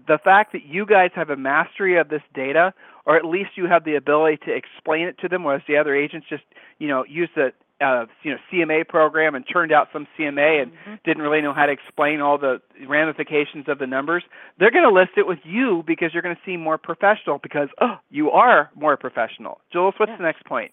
the 0.06 0.18
fact 0.22 0.52
that 0.52 0.64
you 0.66 0.84
guys 0.84 1.10
have 1.14 1.30
a 1.30 1.36
mastery 1.36 1.98
of 1.98 2.08
this 2.08 2.22
data 2.34 2.74
or 3.06 3.16
at 3.16 3.24
least 3.24 3.50
you 3.56 3.66
have 3.66 3.84
the 3.84 3.94
ability 3.94 4.38
to 4.44 4.52
explain 4.52 5.06
it 5.06 5.16
to 5.18 5.28
them 5.28 5.44
whereas 5.44 5.62
the 5.68 5.76
other 5.76 5.94
agents 5.94 6.26
just, 6.28 6.42
you 6.78 6.88
know, 6.88 7.04
use 7.08 7.30
the 7.34 7.52
uh, 7.80 8.06
you 8.22 8.32
know 8.32 8.38
CMA 8.52 8.86
program 8.86 9.34
and 9.34 9.44
turned 9.50 9.72
out 9.72 9.88
some 9.92 10.06
CMA 10.18 10.62
and 10.62 10.72
mm-hmm. 10.72 10.94
didn't 11.04 11.22
really 11.22 11.40
know 11.40 11.52
how 11.52 11.66
to 11.66 11.72
explain 11.72 12.20
all 12.20 12.38
the 12.38 12.60
ramifications 12.88 13.66
of 13.68 13.78
the 13.78 13.86
numbers. 13.86 14.22
They're 14.58 14.70
going 14.70 14.84
to 14.84 14.94
list 14.94 15.12
it 15.16 15.26
with 15.26 15.40
you 15.44 15.82
because 15.86 16.10
you're 16.12 16.22
going 16.22 16.36
to 16.36 16.42
seem 16.44 16.60
more 16.60 16.78
professional 16.78 17.38
because 17.42 17.68
oh 17.80 17.96
you 18.10 18.30
are 18.30 18.70
more 18.74 18.96
professional. 18.96 19.60
Jules, 19.72 19.94
what's 19.98 20.10
yeah. 20.10 20.16
the 20.16 20.24
next 20.24 20.44
point? 20.46 20.72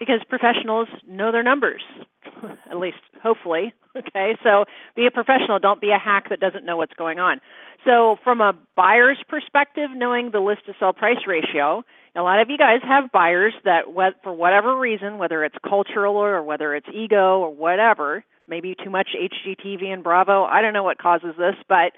because 0.00 0.20
professionals 0.28 0.88
know 1.06 1.30
their 1.30 1.44
numbers, 1.44 1.82
at 2.70 2.78
least 2.78 2.96
hopefully. 3.22 3.72
Okay, 3.96 4.36
so 4.42 4.64
be 4.96 5.06
a 5.06 5.10
professional. 5.10 5.58
Don't 5.58 5.80
be 5.80 5.90
a 5.90 5.98
hack 5.98 6.30
that 6.30 6.40
doesn't 6.40 6.64
know 6.64 6.76
what's 6.76 6.94
going 6.94 7.18
on. 7.18 7.40
So, 7.84 8.16
from 8.22 8.40
a 8.40 8.54
buyer's 8.76 9.18
perspective, 9.28 9.90
knowing 9.94 10.30
the 10.30 10.40
list 10.40 10.66
to 10.66 10.74
sell 10.78 10.92
price 10.92 11.26
ratio, 11.26 11.82
a 12.16 12.22
lot 12.22 12.40
of 12.40 12.50
you 12.50 12.58
guys 12.58 12.80
have 12.82 13.12
buyers 13.12 13.54
that, 13.64 13.82
for 14.22 14.32
whatever 14.32 14.78
reason, 14.78 15.18
whether 15.18 15.44
it's 15.44 15.56
cultural 15.66 16.16
or 16.16 16.42
whether 16.42 16.74
it's 16.74 16.88
ego 16.92 17.38
or 17.40 17.54
whatever, 17.54 18.24
maybe 18.48 18.74
too 18.82 18.90
much 18.90 19.10
HGTV 19.14 19.86
and 19.86 20.02
Bravo, 20.02 20.44
I 20.44 20.60
don't 20.60 20.72
know 20.72 20.82
what 20.82 20.98
causes 20.98 21.34
this, 21.38 21.54
but 21.68 21.92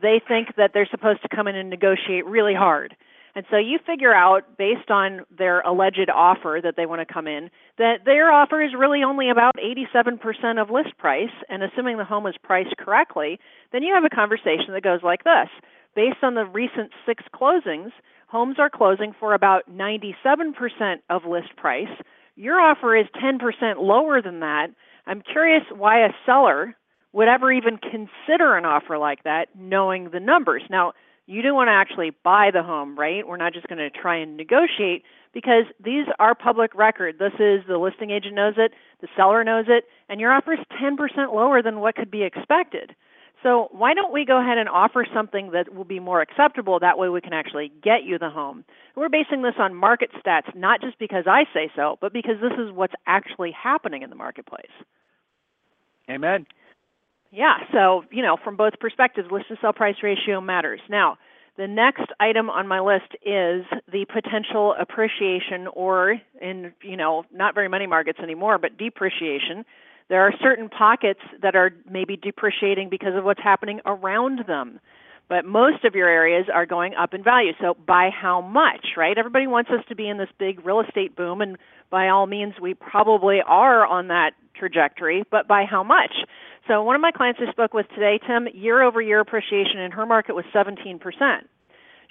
they 0.00 0.20
think 0.26 0.56
that 0.56 0.72
they're 0.74 0.88
supposed 0.90 1.22
to 1.22 1.28
come 1.28 1.46
in 1.46 1.56
and 1.56 1.70
negotiate 1.70 2.26
really 2.26 2.54
hard 2.54 2.96
And 3.34 3.46
so 3.50 3.56
you 3.56 3.78
figure 3.86 4.12
out, 4.12 4.58
based 4.58 4.90
on 4.90 5.22
their 5.36 5.60
alleged 5.62 6.10
offer 6.14 6.60
that 6.62 6.74
they 6.76 6.84
want 6.84 7.06
to 7.06 7.12
come 7.12 7.26
in, 7.26 7.50
that 7.78 8.04
their 8.04 8.30
offer 8.30 8.62
is 8.62 8.72
really 8.78 9.02
only 9.02 9.30
about 9.30 9.54
87% 9.56 10.60
of 10.60 10.70
list 10.70 10.98
price. 10.98 11.32
And 11.48 11.62
assuming 11.62 11.96
the 11.96 12.04
home 12.04 12.26
is 12.26 12.34
priced 12.42 12.76
correctly, 12.76 13.38
then 13.72 13.82
you 13.82 13.94
have 13.94 14.04
a 14.04 14.14
conversation 14.14 14.74
that 14.74 14.82
goes 14.82 15.02
like 15.02 15.24
this. 15.24 15.48
Based 15.94 16.22
on 16.22 16.34
the 16.34 16.44
recent 16.44 16.90
six 17.06 17.24
closings, 17.34 17.92
homes 18.32 18.56
are 18.58 18.70
closing 18.70 19.12
for 19.20 19.34
about 19.34 19.70
97% 19.70 20.54
of 21.10 21.26
list 21.26 21.54
price. 21.54 21.94
Your 22.34 22.58
offer 22.58 22.96
is 22.96 23.06
10% 23.22 23.38
lower 23.78 24.22
than 24.22 24.40
that. 24.40 24.68
I'm 25.06 25.20
curious 25.20 25.62
why 25.76 26.06
a 26.06 26.14
seller 26.24 26.74
would 27.12 27.28
ever 27.28 27.52
even 27.52 27.76
consider 27.76 28.56
an 28.56 28.64
offer 28.64 28.96
like 28.96 29.24
that, 29.24 29.48
knowing 29.54 30.08
the 30.10 30.18
numbers. 30.18 30.62
Now, 30.70 30.94
you 31.26 31.42
do 31.42 31.54
want 31.54 31.68
to 31.68 31.72
actually 31.72 32.12
buy 32.24 32.50
the 32.50 32.62
home, 32.62 32.98
right? 32.98 33.28
We're 33.28 33.36
not 33.36 33.52
just 33.52 33.68
going 33.68 33.78
to 33.78 33.90
try 33.90 34.16
and 34.16 34.38
negotiate 34.38 35.04
because 35.34 35.64
these 35.84 36.06
are 36.18 36.34
public 36.34 36.74
record. 36.74 37.18
This 37.18 37.34
is 37.34 37.60
the 37.68 37.76
listing 37.76 38.10
agent 38.10 38.34
knows 38.34 38.54
it, 38.56 38.72
the 39.02 39.08
seller 39.14 39.44
knows 39.44 39.66
it, 39.68 39.84
and 40.08 40.20
your 40.20 40.32
offer 40.32 40.54
is 40.54 40.58
10% 40.82 40.96
lower 41.34 41.62
than 41.62 41.80
what 41.80 41.96
could 41.96 42.10
be 42.10 42.22
expected. 42.22 42.94
So 43.42 43.68
why 43.72 43.94
don't 43.94 44.12
we 44.12 44.24
go 44.24 44.40
ahead 44.40 44.58
and 44.58 44.68
offer 44.68 45.04
something 45.12 45.50
that 45.50 45.74
will 45.74 45.84
be 45.84 45.98
more 45.98 46.20
acceptable? 46.20 46.78
That 46.78 46.96
way 46.96 47.08
we 47.08 47.20
can 47.20 47.32
actually 47.32 47.72
get 47.82 48.04
you 48.04 48.18
the 48.18 48.30
home. 48.30 48.64
We're 48.94 49.08
basing 49.08 49.42
this 49.42 49.54
on 49.58 49.74
market 49.74 50.10
stats, 50.24 50.54
not 50.54 50.80
just 50.80 50.98
because 50.98 51.24
I 51.26 51.44
say 51.52 51.70
so, 51.74 51.98
but 52.00 52.12
because 52.12 52.36
this 52.40 52.52
is 52.52 52.70
what's 52.72 52.94
actually 53.06 53.50
happening 53.50 54.02
in 54.02 54.10
the 54.10 54.16
marketplace. 54.16 54.70
Amen. 56.08 56.46
Yeah, 57.32 57.56
so, 57.72 58.04
you 58.10 58.22
know, 58.22 58.36
from 58.44 58.56
both 58.56 58.74
perspectives, 58.78 59.30
list 59.30 59.48
to 59.48 59.56
sell 59.60 59.72
price 59.72 59.96
ratio 60.02 60.40
matters. 60.40 60.80
Now, 60.88 61.16
the 61.56 61.66
next 61.66 62.04
item 62.20 62.48
on 62.48 62.68
my 62.68 62.80
list 62.80 63.12
is 63.24 63.64
the 63.90 64.06
potential 64.12 64.74
appreciation 64.78 65.66
or 65.66 66.16
in, 66.40 66.72
you 66.82 66.96
know, 66.96 67.24
not 67.32 67.54
very 67.54 67.68
many 67.68 67.86
markets 67.86 68.18
anymore, 68.22 68.58
but 68.58 68.76
depreciation. 68.78 69.64
There 70.08 70.22
are 70.22 70.32
certain 70.42 70.68
pockets 70.68 71.20
that 71.42 71.54
are 71.56 71.72
maybe 71.90 72.16
depreciating 72.16 72.88
because 72.90 73.14
of 73.14 73.24
what's 73.24 73.42
happening 73.42 73.80
around 73.86 74.40
them. 74.46 74.80
But 75.28 75.44
most 75.44 75.84
of 75.84 75.94
your 75.94 76.08
areas 76.08 76.46
are 76.52 76.66
going 76.66 76.94
up 76.94 77.14
in 77.14 77.22
value. 77.22 77.52
So 77.60 77.74
by 77.86 78.10
how 78.10 78.40
much, 78.40 78.88
right? 78.96 79.16
Everybody 79.16 79.46
wants 79.46 79.70
us 79.70 79.84
to 79.88 79.94
be 79.94 80.08
in 80.08 80.18
this 80.18 80.28
big 80.38 80.64
real 80.66 80.80
estate 80.80 81.16
boom 81.16 81.40
and 81.40 81.56
by 81.90 82.08
all 82.08 82.26
means 82.26 82.54
we 82.60 82.74
probably 82.74 83.40
are 83.46 83.86
on 83.86 84.08
that 84.08 84.32
trajectory, 84.54 85.24
but 85.30 85.48
by 85.48 85.64
how 85.64 85.82
much? 85.82 86.12
So 86.68 86.82
one 86.82 86.94
of 86.94 87.02
my 87.02 87.12
clients 87.12 87.40
I 87.46 87.50
spoke 87.50 87.74
with 87.74 87.86
today, 87.90 88.18
Tim, 88.26 88.46
year 88.52 88.82
over 88.82 89.00
year 89.00 89.20
appreciation 89.20 89.80
in 89.80 89.90
her 89.92 90.06
market 90.06 90.34
was 90.34 90.44
17%. 90.54 91.00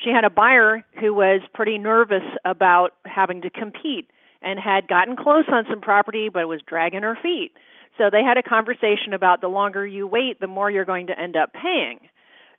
She 0.03 0.10
had 0.10 0.24
a 0.24 0.29
buyer 0.29 0.83
who 1.00 1.13
was 1.13 1.41
pretty 1.53 1.77
nervous 1.77 2.24
about 2.43 2.95
having 3.05 3.41
to 3.43 3.50
compete 3.50 4.10
and 4.41 4.60
had 4.60 4.88
gotten 4.88 5.15
close 5.15 5.45
on 5.51 5.65
some 5.69 5.79
property 5.79 6.29
but 6.29 6.48
was 6.48 6.62
dragging 6.67 7.03
her 7.03 7.17
feet. 7.21 7.51
So 7.98 8.10
they 8.12 8.24
had 8.24 8.38
a 8.38 8.43
conversation 8.43 9.13
about 9.13 9.41
the 9.41 9.48
longer 9.48 9.86
you 9.86 10.07
wait, 10.07 10.39
the 10.39 10.48
more 10.48 10.71
you're 10.71 10.86
going 10.86 11.07
to 11.07 11.19
end 11.19 11.36
up 11.36 11.53
paying. 11.53 12.00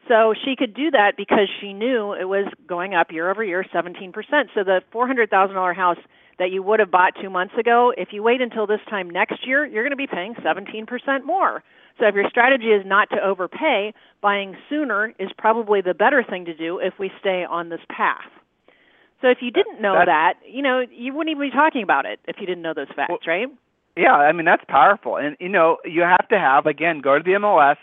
So 0.08 0.34
she 0.44 0.56
could 0.56 0.74
do 0.74 0.90
that 0.90 1.12
because 1.16 1.48
she 1.60 1.72
knew 1.72 2.12
it 2.12 2.24
was 2.24 2.52
going 2.66 2.94
up 2.94 3.12
year 3.12 3.30
over 3.30 3.44
year 3.44 3.64
17%. 3.72 4.12
So 4.54 4.64
the 4.64 4.80
$400,000 4.92 5.76
house 5.76 5.98
that 6.38 6.50
you 6.50 6.62
would 6.62 6.80
have 6.80 6.90
bought 6.90 7.12
two 7.20 7.30
months 7.30 7.54
ago, 7.58 7.92
if 7.96 8.08
you 8.12 8.22
wait 8.22 8.40
until 8.40 8.66
this 8.66 8.80
time 8.90 9.08
next 9.08 9.46
year, 9.46 9.64
you're 9.64 9.84
going 9.84 9.90
to 9.90 9.96
be 9.96 10.06
paying 10.06 10.34
17% 10.34 11.24
more. 11.24 11.62
So 12.00 12.06
if 12.06 12.14
your 12.14 12.28
strategy 12.28 12.68
is 12.68 12.84
not 12.84 13.10
to 13.10 13.22
overpay, 13.22 13.92
buying 14.20 14.56
sooner 14.68 15.12
is 15.18 15.28
probably 15.38 15.82
the 15.82 15.94
better 15.94 16.24
thing 16.28 16.46
to 16.46 16.54
do 16.54 16.78
if 16.78 16.94
we 16.98 17.10
stay 17.20 17.44
on 17.48 17.68
this 17.68 17.80
path. 17.88 18.30
So 19.20 19.28
if 19.28 19.38
you 19.40 19.52
didn't 19.52 19.80
know 19.80 19.94
That's, 19.94 20.08
that, 20.08 20.34
you 20.50 20.62
know, 20.62 20.82
you 20.90 21.14
wouldn't 21.14 21.36
even 21.36 21.48
be 21.48 21.54
talking 21.54 21.84
about 21.84 22.06
it 22.06 22.18
if 22.26 22.36
you 22.40 22.46
didn't 22.46 22.62
know 22.62 22.74
those 22.74 22.88
facts, 22.96 23.10
well, 23.10 23.18
right? 23.26 23.46
Yeah, 23.96 24.14
I 24.14 24.32
mean 24.32 24.46
that's 24.46 24.64
powerful. 24.68 25.16
And 25.16 25.36
you 25.40 25.48
know, 25.48 25.78
you 25.84 26.02
have 26.02 26.28
to 26.28 26.38
have 26.38 26.66
again, 26.66 27.00
go 27.00 27.18
to 27.18 27.22
the 27.22 27.32
MLS 27.32 27.76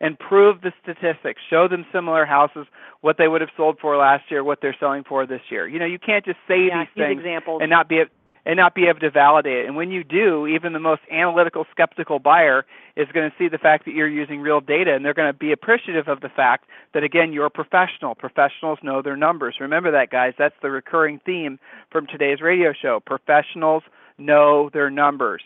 and 0.00 0.18
prove 0.18 0.60
the 0.60 0.72
statistics. 0.82 1.40
Show 1.48 1.68
them 1.68 1.86
similar 1.92 2.26
houses, 2.26 2.66
what 3.00 3.16
they 3.18 3.28
would 3.28 3.40
have 3.40 3.50
sold 3.56 3.78
for 3.80 3.96
last 3.96 4.30
year, 4.30 4.44
what 4.44 4.60
they're 4.60 4.76
selling 4.78 5.04
for 5.04 5.26
this 5.26 5.40
year. 5.48 5.66
You 5.66 5.78
know, 5.78 5.86
you 5.86 5.98
can't 5.98 6.24
just 6.24 6.38
say 6.46 6.66
yeah, 6.66 6.84
these 6.84 6.88
things 6.94 7.20
examples. 7.20 7.62
and 7.62 7.70
not 7.70 7.88
be 7.88 8.02
and 8.46 8.56
not 8.56 8.76
be 8.76 8.86
able 8.86 9.00
to 9.00 9.10
validate 9.10 9.64
it. 9.64 9.66
And 9.66 9.74
when 9.74 9.90
you 9.90 10.04
do, 10.04 10.46
even 10.46 10.72
the 10.72 10.78
most 10.78 11.02
analytical, 11.10 11.66
skeptical 11.72 12.20
buyer 12.20 12.64
is 12.96 13.08
going 13.12 13.28
to 13.28 13.36
see 13.36 13.48
the 13.48 13.58
fact 13.58 13.84
that 13.86 13.90
you're 13.92 14.08
using 14.08 14.40
real 14.40 14.60
data, 14.60 14.94
and 14.94 15.04
they're 15.04 15.14
going 15.14 15.32
to 15.32 15.36
be 15.36 15.50
appreciative 15.50 16.06
of 16.06 16.20
the 16.20 16.28
fact 16.28 16.66
that, 16.94 17.02
again, 17.02 17.32
you're 17.32 17.46
a 17.46 17.50
professional. 17.50 18.14
Professionals 18.14 18.78
know 18.84 19.02
their 19.02 19.16
numbers. 19.16 19.56
Remember 19.58 19.90
that, 19.90 20.10
guys. 20.10 20.32
That's 20.38 20.54
the 20.62 20.70
recurring 20.70 21.20
theme 21.26 21.58
from 21.90 22.06
today's 22.06 22.40
radio 22.40 22.72
show. 22.72 23.00
Professionals 23.04 23.82
know 24.16 24.70
their 24.72 24.90
numbers. 24.90 25.42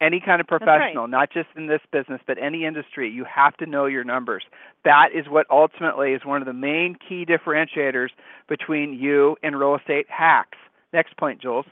Any 0.00 0.20
kind 0.20 0.42
of 0.42 0.46
professional, 0.46 1.04
right. 1.04 1.10
not 1.10 1.32
just 1.32 1.48
in 1.56 1.68
this 1.68 1.80
business, 1.90 2.20
but 2.26 2.36
any 2.38 2.66
industry, 2.66 3.10
you 3.10 3.24
have 3.24 3.56
to 3.56 3.66
know 3.66 3.86
your 3.86 4.04
numbers. 4.04 4.44
That 4.84 5.08
is 5.14 5.26
what 5.26 5.46
ultimately 5.50 6.12
is 6.12 6.22
one 6.22 6.42
of 6.42 6.46
the 6.46 6.52
main 6.52 6.96
key 7.08 7.24
differentiators 7.24 8.08
between 8.46 8.92
you 8.92 9.36
and 9.42 9.58
real 9.58 9.74
estate 9.74 10.06
hacks. 10.10 10.58
Next 10.92 11.16
point, 11.16 11.40
Jules. 11.40 11.64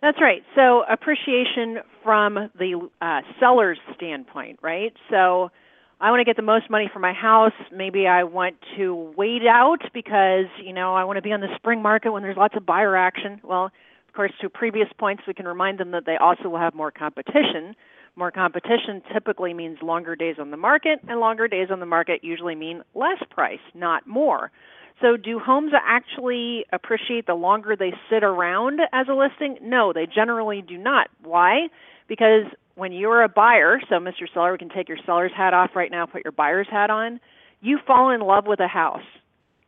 That's 0.00 0.20
right. 0.20 0.42
So 0.56 0.82
appreciation 0.90 1.78
from 2.02 2.50
the 2.58 2.88
uh, 3.00 3.20
seller's 3.38 3.78
standpoint, 3.94 4.58
right? 4.60 4.92
So 5.08 5.52
I 6.00 6.10
want 6.10 6.18
to 6.18 6.24
get 6.24 6.34
the 6.34 6.42
most 6.42 6.68
money 6.68 6.90
for 6.92 6.98
my 6.98 7.12
house. 7.12 7.52
Maybe 7.72 8.08
I 8.08 8.24
want 8.24 8.56
to 8.76 9.12
wait 9.16 9.46
out 9.46 9.78
because 9.94 10.46
you 10.60 10.72
know 10.72 10.96
I 10.96 11.04
want 11.04 11.18
to 11.18 11.22
be 11.22 11.32
on 11.32 11.40
the 11.40 11.54
spring 11.54 11.80
market 11.80 12.10
when 12.10 12.24
there's 12.24 12.36
lots 12.36 12.56
of 12.56 12.66
buyer 12.66 12.96
action. 12.96 13.40
Well, 13.44 13.70
of 14.12 14.16
course, 14.16 14.32
to 14.42 14.50
previous 14.50 14.88
points, 14.98 15.22
we 15.26 15.32
can 15.32 15.48
remind 15.48 15.78
them 15.80 15.92
that 15.92 16.04
they 16.04 16.18
also 16.18 16.50
will 16.50 16.58
have 16.58 16.74
more 16.74 16.90
competition. 16.90 17.74
More 18.14 18.30
competition 18.30 19.00
typically 19.10 19.54
means 19.54 19.78
longer 19.80 20.14
days 20.14 20.36
on 20.38 20.50
the 20.50 20.58
market, 20.58 21.00
and 21.08 21.18
longer 21.18 21.48
days 21.48 21.68
on 21.70 21.80
the 21.80 21.86
market 21.86 22.22
usually 22.22 22.54
mean 22.54 22.82
less 22.94 23.16
price, 23.30 23.62
not 23.72 24.06
more. 24.06 24.52
So, 25.00 25.16
do 25.16 25.38
homes 25.38 25.72
actually 25.82 26.66
appreciate 26.74 27.26
the 27.26 27.32
longer 27.32 27.74
they 27.74 27.94
sit 28.10 28.22
around 28.22 28.80
as 28.92 29.06
a 29.08 29.14
listing? 29.14 29.56
No, 29.62 29.94
they 29.94 30.04
generally 30.04 30.60
do 30.60 30.76
not. 30.76 31.08
Why? 31.22 31.68
Because 32.06 32.44
when 32.74 32.92
you're 32.92 33.22
a 33.22 33.30
buyer, 33.30 33.80
so 33.88 33.94
Mr. 33.94 34.30
Seller, 34.34 34.52
we 34.52 34.58
can 34.58 34.68
take 34.68 34.90
your 34.90 34.98
seller's 35.06 35.32
hat 35.34 35.54
off 35.54 35.70
right 35.74 35.90
now, 35.90 36.04
put 36.04 36.22
your 36.22 36.32
buyer's 36.32 36.68
hat 36.70 36.90
on, 36.90 37.18
you 37.62 37.78
fall 37.86 38.10
in 38.10 38.20
love 38.20 38.44
with 38.46 38.60
a 38.60 38.68
house. 38.68 39.00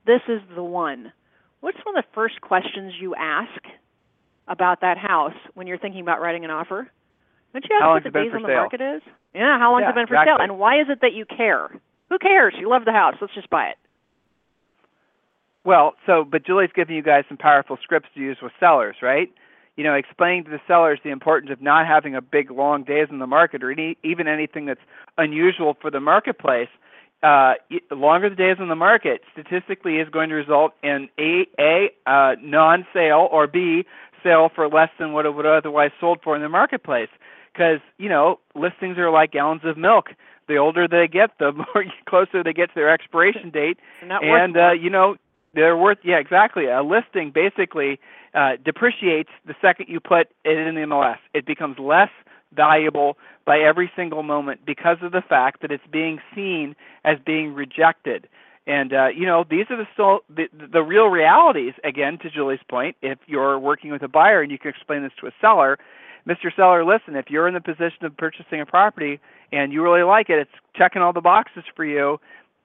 This 0.05 0.21
is 0.29 0.43
the 0.55 0.63
one. 0.63 1.15
What's 1.61 1.79
one 1.83 1.97
of 1.97 2.05
the 2.05 2.11
first 2.15 2.43
questions 2.43 2.93
you 3.01 3.15
ask 3.15 3.63
about 4.49 4.81
that 4.81 4.99
house 4.99 5.35
when 5.55 5.67
you're 5.67 5.79
thinking 5.79 6.01
about 6.01 6.21
writing 6.21 6.45
an 6.45 6.51
offer? 6.51 6.89
Don't 7.53 7.65
you 7.69 7.77
ask 7.77 7.87
what 7.87 8.03
the 8.05 8.11
days 8.11 8.33
on 8.35 8.43
the 8.43 8.49
sale? 8.49 8.57
market 8.57 8.81
is? 8.81 9.03
Yeah, 9.35 9.59
how 9.59 9.73
long 9.73 9.83
yeah, 9.83 9.91
it 9.91 9.95
been 9.95 10.07
for 10.07 10.15
exactly. 10.15 10.33
sale? 10.33 10.43
And 10.43 10.59
why 10.59 10.81
is 10.81 10.89
it 10.91 11.01
that 11.03 11.13
you 11.13 11.25
care? 11.25 11.71
Who 12.11 12.19
cares? 12.19 12.55
You 12.59 12.69
love 12.69 12.85
the 12.85 12.93
house. 12.93 13.15
Let's 13.21 13.35
just 13.35 13.49
buy 13.49 13.69
it. 13.69 13.77
Well, 15.65 15.95
so 16.05 16.25
but 16.25 16.45
Julie's 16.45 16.71
giving 16.75 16.95
you 16.95 17.03
guys 17.03 17.25
some 17.29 17.39
powerful 17.39 17.79
scripts 17.83 18.09
to 18.15 18.21
use 18.21 18.39
with 18.43 18.53
sellers, 18.61 18.97
right? 19.01 19.33
You 19.77 19.85
know, 19.85 19.95
explaining 19.95 20.45
to 20.45 20.51
the 20.51 20.61
sellers 20.69 21.01
the 21.03 21.11
importance 21.11 21.51
of 21.51 21.63
not 21.63 21.87
having 21.87 22.15
a 22.15 22.21
big 22.21 22.51
long 22.51 22.85
days 22.85 23.09
in 23.11 23.19
the 23.19 23.27
market 23.27 23.65
or 23.65 23.73
any, 23.73 23.97
even 24.05 24.29
anything 24.29 24.67
that's 24.67 24.81
unusual 25.17 25.77
for 25.81 25.91
the 25.91 26.01
marketplace. 26.01 26.69
Uh, 27.23 27.55
the 27.89 27.95
longer 27.97 28.29
the 28.29 28.37
days 28.37 28.57
on 28.61 28.69
the 28.69 28.77
market, 28.77 29.23
statistically, 29.33 29.97
is 29.97 30.09
going 30.11 30.29
to 30.29 30.35
result 30.35 30.73
in 30.83 31.09
a 31.19 31.47
a 31.59 31.89
uh, 32.05 32.35
non-sale 32.43 33.29
or 33.33 33.47
b 33.47 33.87
sale 34.25 34.51
for 34.53 34.69
less 34.69 34.91
than 34.99 35.13
what 35.13 35.27
it 35.27 35.35
would 35.35 35.47
otherwise 35.47 35.91
sold 36.01 36.19
for 36.25 36.35
in 36.35 36.43
the 36.43 36.49
marketplace. 36.49 37.11
Because 37.53 37.81
you 37.99 38.09
know, 38.09 38.41
listings 38.57 38.99
are 38.99 39.11
like 39.11 39.31
gallons 39.31 39.63
of 39.65 39.77
milk. 39.77 40.07
The 40.49 40.57
older 40.57 40.89
they 40.89 41.07
get, 41.07 41.39
the 41.39 41.53
more 41.75 41.85
closer 42.09 42.43
they 42.43 42.53
get 42.53 42.71
to 42.71 42.75
their 42.75 42.91
expiration 42.91 43.51
date, 43.51 43.79
and 44.23 44.57
uh, 44.57 44.73
you 44.73 44.91
know, 44.91 45.17
they're 45.55 45.77
worth 45.77 45.99
yeah 46.03 46.19
exactly 46.19 46.67
a 46.67 46.83
listing 46.83 47.31
basically 47.31 48.01
uh, 48.35 48.53
depreciates 48.65 49.31
the 49.47 49.55
second 49.61 49.87
you 49.89 50.01
put 50.01 50.29
it 50.45 50.59
in 50.59 50.75
the 50.75 50.81
MLS. 50.83 51.19
It 51.33 51.47
becomes 51.47 51.79
less 51.79 52.11
valuable 52.55 53.17
by 53.45 53.59
every 53.59 53.91
single 53.95 54.23
moment 54.23 54.61
because 54.65 54.99
of 55.03 55.13
the 55.13 55.23
fact 55.23 55.63
that 55.63 55.71
it's 55.71 55.87
being 55.91 56.21
seen 56.35 56.75
as 57.05 57.19
being 57.25 57.55
rejected. 57.55 58.29
And 58.67 58.93
uh, 58.95 59.09
you 59.09 59.27
know 59.27 59.45
these 59.49 59.67
are 59.71 59.77
the 59.77 59.87
still 59.93 60.21
the, 60.29 60.49
the 60.73 60.83
real 60.83 61.07
realities. 61.07 61.75
Again, 61.85 62.19
to 62.23 62.31
Julie's 62.31 62.61
point, 62.69 62.97
if 63.03 63.19
you're 63.27 63.59
working 63.59 63.91
with 63.91 64.03
a 64.03 64.09
buyer 64.09 64.41
and 64.41 64.51
you 64.51 64.59
can 64.59 64.71
explain 64.71 65.03
this 65.03 65.13
to 65.21 65.27
a 65.27 65.33
seller, 65.41 65.79
Mr. 66.27 66.55
Seller, 66.55 66.85
listen, 66.85 67.17
if 67.17 67.29
you're 67.29 67.47
in 67.47 67.55
the 67.55 67.61
position 67.61 68.05
of 68.05 68.17
purchasing 68.17 68.61
a 68.61 68.67
property 68.67 69.21
and 69.53 69.73
you 69.73 69.83
really 69.83 70.03
like 70.03 70.31
it, 70.31 70.39
it's 70.39 70.51
checking 70.75 71.03
all 71.03 71.13
the 71.13 71.21
boxes 71.21 71.65
for 71.77 71.85
you 71.85 72.19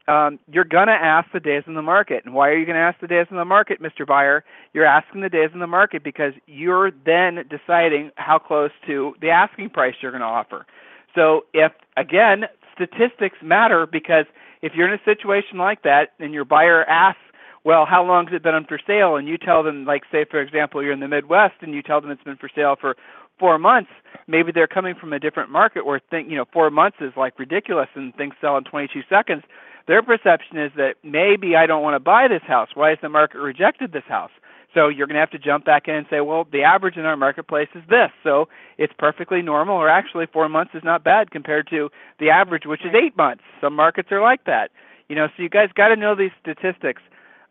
um, 0.10 0.40
you're 0.52 0.64
to 0.88 0.92
ask 0.92 1.32
the 1.32 1.40
days 1.40 1.64
in 1.68 1.76
the 1.76 1.84
market. 1.84 2.26
And 2.26 2.34
why 2.34 2.50
are 2.50 2.58
you 2.58 2.66
to 2.76 2.82
ask 2.82 3.00
the 3.00 3.08
days 3.08 3.28
in 3.30 3.38
the 3.38 3.46
market, 3.46 3.80
Mr. 3.80 4.08
Buyer? 4.08 4.44
You're 4.74 4.86
asking 4.86 5.22
the 5.22 5.30
days 5.30 5.52
in 5.54 5.60
the 5.60 5.68
market 5.68 6.04
because 6.04 6.34
you're 6.48 6.92
then 7.06 7.46
deciding 7.48 8.12
how 8.16 8.40
close 8.40 8.72
to 8.88 9.14
the 9.22 9.30
asking 9.30 9.70
price 9.70 9.94
you're 10.02 10.12
to 10.22 10.28
offer. 10.28 10.66
So, 11.14 11.46
if, 11.54 11.72
again, 11.96 12.46
statistics 12.80 13.38
matter 13.44 13.86
because 13.86 14.26
if 14.62 14.74
you're 14.76 14.88
in 14.88 15.00
a 15.00 15.04
situation 15.04 15.58
like 15.58 15.84
that 15.84 16.14
and 16.20 16.34
your 16.34 16.46
buyer 16.46 16.84
asks, 16.86 17.20
well, 17.66 17.86
how 17.86 18.04
long 18.04 18.28
has 18.28 18.36
it 18.36 18.44
been 18.44 18.66
for 18.66 18.80
sale? 18.88 19.18
And 19.18 19.28
you 19.28 19.38
tell 19.38 19.64
them, 19.64 19.86
like, 19.86 20.04
say, 20.12 20.26
for 20.30 20.42
example, 20.42 20.82
you're 20.82 20.94
in 20.94 21.02
the 21.02 21.08
Midwest 21.08 21.56
and 21.62 21.74
you 21.74 21.82
tell 21.82 22.00
them 22.00 22.10
it's 22.10 22.24
been 22.24 22.38
for 22.38 22.50
sale 22.54 22.76
for 22.80 22.96
four 23.38 23.58
months. 23.58 23.92
Maybe 24.28 24.52
they're 24.52 24.68
coming 24.68 24.96
from 24.96 25.14
a 25.14 25.20
different 25.20 25.50
market 25.50 25.86
where 25.86 26.00
think, 26.10 26.30
you 26.30 26.38
know, 26.38 26.46
four 26.54 26.70
months 26.70 26.98
is 27.02 27.12
like 27.18 27.38
ridiculous 27.38 27.90
and 27.96 28.16
things 28.16 28.34
sell 28.40 28.58
in 28.58 28.64
22 28.64 29.02
seconds. 29.10 29.44
Their 29.88 30.02
perception 30.04 30.58
is 30.58 30.72
that 30.78 30.96
maybe 31.04 31.56
I 31.56 31.66
don't 31.66 31.84
want 31.84 31.96
to 31.96 32.00
buy 32.00 32.28
this 32.28 32.44
house. 32.44 32.70
Why 32.76 32.90
has 32.90 33.00
the 33.02 33.10
market 33.10 33.40
rejected 33.40 33.92
this 33.92 34.04
house? 34.08 34.32
So 34.74 34.88
you're 34.88 35.08
going 35.08 35.16
to 35.16 35.20
have 35.20 35.32
to 35.32 35.40
jump 35.40 35.66
back 35.66 35.88
in 35.88 35.96
and 35.96 36.06
say, 36.10 36.22
well, 36.22 36.48
the 36.52 36.64
average 36.64 36.96
in 36.96 37.06
our 37.06 37.18
marketplace 37.18 37.70
is 37.74 37.82
this. 37.90 38.12
So 38.24 38.50
it's 38.78 38.94
perfectly 39.00 39.42
normal, 39.42 39.76
or 39.76 39.90
actually, 39.90 40.28
four 40.32 40.48
months 40.48 40.72
is 40.76 40.84
not 40.84 41.04
bad 41.04 41.32
compared 41.32 41.68
to 41.72 41.90
the 42.20 42.30
average, 42.30 42.66
which 42.66 42.82
is 42.82 42.92
eight 42.94 43.18
months. 43.18 43.44
Some 43.62 43.76
markets 43.76 44.10
are 44.12 44.22
like 44.22 44.46
that. 44.46 44.70
You 45.08 45.16
know, 45.16 45.28
so 45.36 45.42
you 45.42 45.50
guys 45.50 45.70
got 45.74 45.88
to 45.88 45.96
know 45.96 46.16
these 46.16 46.32
statistics. 46.40 47.02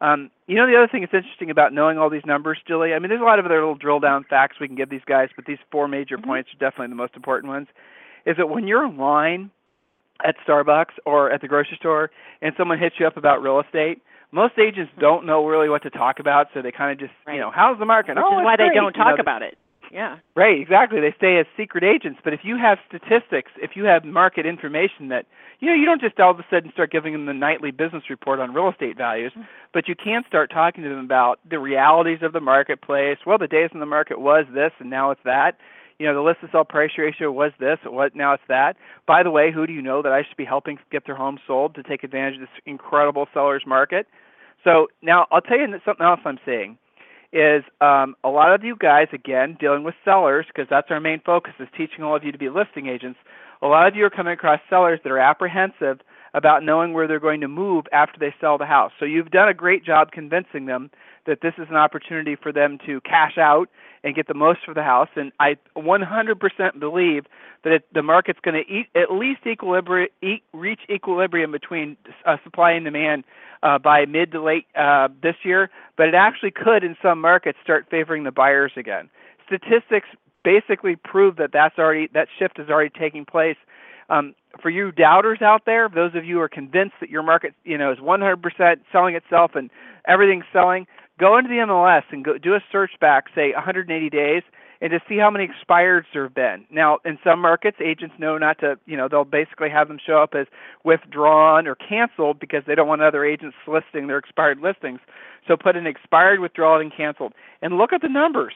Um, 0.01 0.31
you 0.47 0.55
know, 0.55 0.67
the 0.69 0.77
other 0.77 0.87
thing 0.87 1.01
that's 1.01 1.13
interesting 1.13 1.51
about 1.51 1.73
knowing 1.73 1.99
all 1.99 2.09
these 2.09 2.25
numbers, 2.25 2.59
Julie, 2.67 2.95
I 2.95 3.01
mean, 3.01 3.09
there's 3.09 3.21
a 3.21 3.25
lot 3.25 3.41
of 3.41 3.47
other 3.47 3.59
little 3.59 3.75
drill 3.75 3.99
down 3.99 4.25
facts 4.31 4.57
we 4.61 4.69
can 4.69 4.77
give 4.77 4.91
these 4.91 5.05
guys, 5.07 5.29
but 5.35 5.45
these 5.45 5.59
four 5.73 5.89
major 5.89 6.17
mm-hmm. 6.17 6.27
points 6.27 6.51
are 6.55 6.59
definitely 6.59 6.89
the 6.89 6.95
most 6.95 7.17
important 7.17 7.51
ones. 7.51 7.67
Is 8.25 8.37
that 8.37 8.49
when 8.49 8.69
you're 8.69 8.85
in 8.85 8.97
line 8.97 9.51
at 10.25 10.37
Starbucks 10.47 10.99
or 11.05 11.33
at 11.33 11.41
the 11.41 11.49
grocery 11.49 11.77
store 11.81 12.11
and 12.43 12.55
someone 12.57 12.79
hits 12.79 12.97
you 13.01 13.07
up 13.07 13.17
about 13.17 13.43
real 13.43 13.61
estate, 13.61 14.03
most 14.31 14.59
agents 14.59 14.93
don't 14.99 15.27
know 15.27 15.47
really 15.47 15.69
what 15.69 15.83
to 15.85 15.91
talk 15.91 16.19
about, 16.21 16.49
so 16.53 16.63
they 16.63 16.73
kind 16.73 16.93
of 16.93 16.99
just, 16.99 17.17
right. 17.27 17.35
you 17.35 17.41
know, 17.41 17.51
how's 17.55 17.79
the 17.79 17.87
market? 17.87 18.17
Which 18.17 18.25
oh, 18.27 18.41
is 18.41 18.45
why 18.45 18.57
great. 18.57 18.69
they 18.69 18.75
don't 18.75 18.93
talk 18.93 19.13
you 19.13 19.17
know, 19.17 19.23
about 19.23 19.43
it. 19.43 19.57
Yeah. 19.93 20.19
Right, 20.35 20.61
exactly. 20.61 21.01
They 21.01 21.15
stay 21.17 21.39
as 21.39 21.47
secret 21.57 21.83
agents. 21.83 22.21
But 22.23 22.35
if 22.35 22.41
you 22.43 22.59
have 22.59 22.79
statistics, 22.87 23.53
if 23.57 23.71
you 23.75 23.85
have 23.85 24.05
market 24.05 24.45
information 24.45 25.09
that 25.09 25.27
you 25.61 25.69
know, 25.69 25.75
you 25.75 25.87
don't 25.87 26.01
just 26.01 26.19
all 26.21 26.31
of 26.31 26.39
a 26.39 26.45
sudden 26.51 26.71
start 26.73 26.93
giving 26.93 27.13
them 27.13 27.27
the 27.27 27.33
nightly 27.33 27.73
business 27.73 28.05
report 28.09 28.39
on 28.39 28.55
real 28.55 28.69
estate 28.69 28.97
values, 28.97 29.33
mm-hmm. 29.33 29.49
but 29.75 29.89
you 29.89 29.97
can 29.97 30.23
start 30.29 30.51
talking 30.53 30.85
to 30.85 30.91
them 30.91 31.05
about 31.05 31.41
the 31.49 31.59
realities 31.59 32.21
of 32.23 32.33
the 32.33 32.41
marketplace. 32.41 33.19
Well, 33.27 33.39
the 33.39 33.49
days 33.49 33.71
in 33.75 33.81
the 33.81 33.87
market 33.87 34.21
was 34.21 34.45
this 34.55 34.71
and 34.79 34.89
now 34.89 35.11
it's 35.11 35.21
that. 35.25 35.59
You 35.99 36.07
know, 36.07 36.15
the 36.15 36.21
list 36.21 36.41
to 36.43 36.49
sell 36.53 36.65
price 36.65 36.93
ratio 36.97 37.33
was 37.33 37.51
this, 37.59 37.79
what 37.85 38.15
now 38.15 38.33
it's 38.33 38.43
that. 38.49 38.77
By 39.07 39.25
the 39.25 39.31
way, 39.31 39.51
who 39.51 39.67
do 39.67 39.73
you 39.73 39.83
know 39.83 40.01
that 40.03 40.13
I 40.13 40.23
should 40.23 40.37
be 40.37 40.45
helping 40.45 40.79
get 40.93 41.07
their 41.07 41.17
home 41.17 41.39
sold 41.45 41.75
to 41.75 41.83
take 41.83 42.05
advantage 42.05 42.35
of 42.35 42.41
this 42.43 42.49
incredible 42.67 43.27
seller's 43.35 43.65
market? 43.67 44.07
So 44.63 44.89
now 45.03 45.27
I'll 45.33 45.41
tell 45.41 45.59
you 45.59 45.67
something 45.85 46.07
else 46.07 46.21
I'm 46.25 46.39
seeing 46.45 46.79
is 47.33 47.63
um, 47.81 48.17
a 48.25 48.29
lot 48.29 48.55
of 48.55 48.65
you 48.65 48.75
guys, 48.77 49.09
again, 49.13 49.57
dealing 49.61 49.83
with 49.83 49.95
sellers, 50.05 50.47
because 50.47 50.67
that's 50.71 50.91
our 50.91 51.01
main 51.01 51.21
focus, 51.27 51.53
is 51.59 51.69
teaching 51.77 52.03
all 52.03 52.17
of 52.17 52.25
you 52.25 52.33
to 52.33 52.39
be 52.39 52.49
listing 52.49 52.87
agents. 52.87 53.19
A 53.61 53.67
lot 53.67 53.87
of 53.87 53.95
you 53.95 54.05
are 54.05 54.11
coming 54.11 54.33
across 54.33 54.61
sellers 54.71 55.01
that 55.03 55.11
are 55.11 55.19
apprehensive 55.19 56.01
about 56.33 56.63
knowing 56.63 56.93
where 56.93 57.07
they're 57.07 57.21
going 57.21 57.41
to 57.41 57.49
move 57.49 57.87
after 57.93 58.19
they 58.19 58.35
sell 58.41 58.57
the 58.57 58.67
house. 58.67 58.93
So 58.99 59.05
you've 59.05 59.31
done 59.31 59.49
a 59.49 59.55
great 59.55 59.85
job 59.85 60.13
convincing 60.13 60.67
them 60.67 60.91
that 61.29 61.43
this 61.43 61.53
is 61.59 61.69
an 61.69 61.77
opportunity 61.77 62.35
for 62.35 62.53
them 62.53 62.79
to 62.87 63.01
cash 63.03 63.37
out 63.39 63.69
and 64.03 64.15
get 64.17 64.27
the 64.27 64.35
most 64.35 64.61
for 64.65 64.73
the 64.73 64.83
house. 64.83 65.11
And 65.15 65.31
I 65.39 65.57
100% 65.77 66.81
believe 66.81 67.27
that 67.65 67.73
it, 67.73 67.85
the 67.93 68.03
market's 68.03 68.41
going 68.43 68.65
to 68.65 69.01
at 69.01 69.13
least 69.13 69.45
equilibri- 69.45 70.09
reach 70.53 70.81
equilibrium 70.91 71.53
between 71.53 71.97
uh, 72.25 72.39
supply 72.43 72.73
and 72.73 72.85
demand 72.85 73.25
uh, 73.63 73.79
by 73.79 74.07
mid 74.07 74.33
to 74.33 74.43
late 74.43 74.67
uh, 74.75 75.09
this 75.23 75.37
year, 75.43 75.71
but 75.97 76.09
it 76.09 76.15
actually 76.15 76.51
could 76.51 76.83
in 76.83 76.97
some 77.03 77.21
markets 77.21 77.59
start 77.63 77.87
favoring 77.91 78.25
the 78.25 78.33
buyers 78.33 78.73
again. 78.77 79.11
Statistics 79.47 80.09
basically 80.45 80.97
prove 80.97 81.37
that 81.37 81.51
that's 81.53 81.79
already 81.79 82.09
that 82.15 82.29
shift 82.39 82.59
is 82.59 82.71
already 82.71 82.91
taking 82.91 83.25
place. 83.25 83.57
Um, 84.09 84.35
for 84.63 84.71
you 84.71 84.93
doubters 84.93 85.43
out 85.43 85.67
there, 85.67 85.89
those 85.89 86.15
of 86.15 86.25
you 86.25 86.37
who 86.37 86.41
are 86.41 86.49
convinced 86.49 86.95
that 87.01 87.11
your 87.11 87.23
market, 87.23 87.53
you 87.65 87.77
know, 87.77 87.93
is 87.93 87.99
100% 87.99 88.77
selling 88.91 89.15
itself 89.15 89.51
and 89.55 89.69
everything's 90.07 90.47
selling, 90.53 90.87
go 91.19 91.37
into 91.39 91.49
the 91.49 91.57
MLS 91.57 92.03
and 92.11 92.25
go 92.25 92.39
do 92.39 92.55
a 92.55 92.61
search 92.71 92.93
back, 93.01 93.27
say 93.35 93.53
180 93.53 94.11
days, 94.11 94.43
and 94.81 94.91
to 94.91 95.01
see 95.09 95.19
how 95.19 95.31
many 95.31 95.49
expireds 95.49 96.05
there 96.13 96.23
have 96.23 96.35
been. 96.35 96.65
Now, 96.71 96.99
in 97.05 97.19
some 97.25 97.41
markets, 97.41 97.79
agents 97.85 98.15
know 98.19 98.39
not 98.39 98.61
to, 98.61 98.79
you 98.87 98.97
know, 98.97 99.09
they'll 99.09 99.25
basically 99.25 99.71
have 99.71 99.89
them 99.89 99.99
show 100.05 100.23
up 100.23 100.35
as 100.35 100.47
withdrawn 100.85 101.67
or 101.67 101.75
canceled 101.75 102.39
because 102.39 102.63
they 102.67 102.75
don't 102.75 102.87
want 102.87 103.03
other 103.03 103.25
agents 103.25 103.57
listing 103.67 104.07
their 104.07 104.19
expired 104.19 104.61
listings. 104.61 105.01
So 105.47 105.57
put 105.57 105.77
an 105.77 105.87
expired, 105.87 106.41
withdrawn, 106.41 106.81
and 106.81 106.95
canceled. 106.95 107.33
And 107.61 107.77
look 107.77 107.93
at 107.93 108.03
the 108.03 108.09
numbers. 108.09 108.55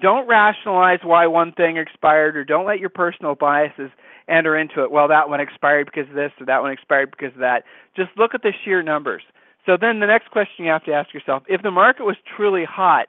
Don't 0.00 0.28
rationalize 0.28 1.00
why 1.02 1.26
one 1.26 1.52
thing 1.52 1.76
expired 1.76 2.36
or 2.36 2.44
don't 2.44 2.66
let 2.66 2.78
your 2.78 2.90
personal 2.90 3.34
biases 3.34 3.90
enter 4.28 4.56
into 4.56 4.84
it. 4.84 4.92
Well, 4.92 5.08
that 5.08 5.28
one 5.28 5.40
expired 5.40 5.90
because 5.92 6.08
of 6.08 6.14
this 6.14 6.30
or 6.38 6.46
that 6.46 6.62
one 6.62 6.70
expired 6.70 7.10
because 7.10 7.34
of 7.34 7.40
that. 7.40 7.64
Just 7.96 8.10
look 8.16 8.34
at 8.34 8.42
the 8.42 8.52
sheer 8.64 8.82
numbers. 8.82 9.22
So 9.66 9.76
then 9.80 10.00
the 10.00 10.06
next 10.06 10.30
question 10.30 10.64
you 10.64 10.70
have 10.70 10.84
to 10.84 10.92
ask 10.92 11.12
yourself, 11.12 11.42
if 11.48 11.62
the 11.62 11.70
market 11.70 12.04
was 12.04 12.16
truly 12.36 12.64
hot 12.64 13.08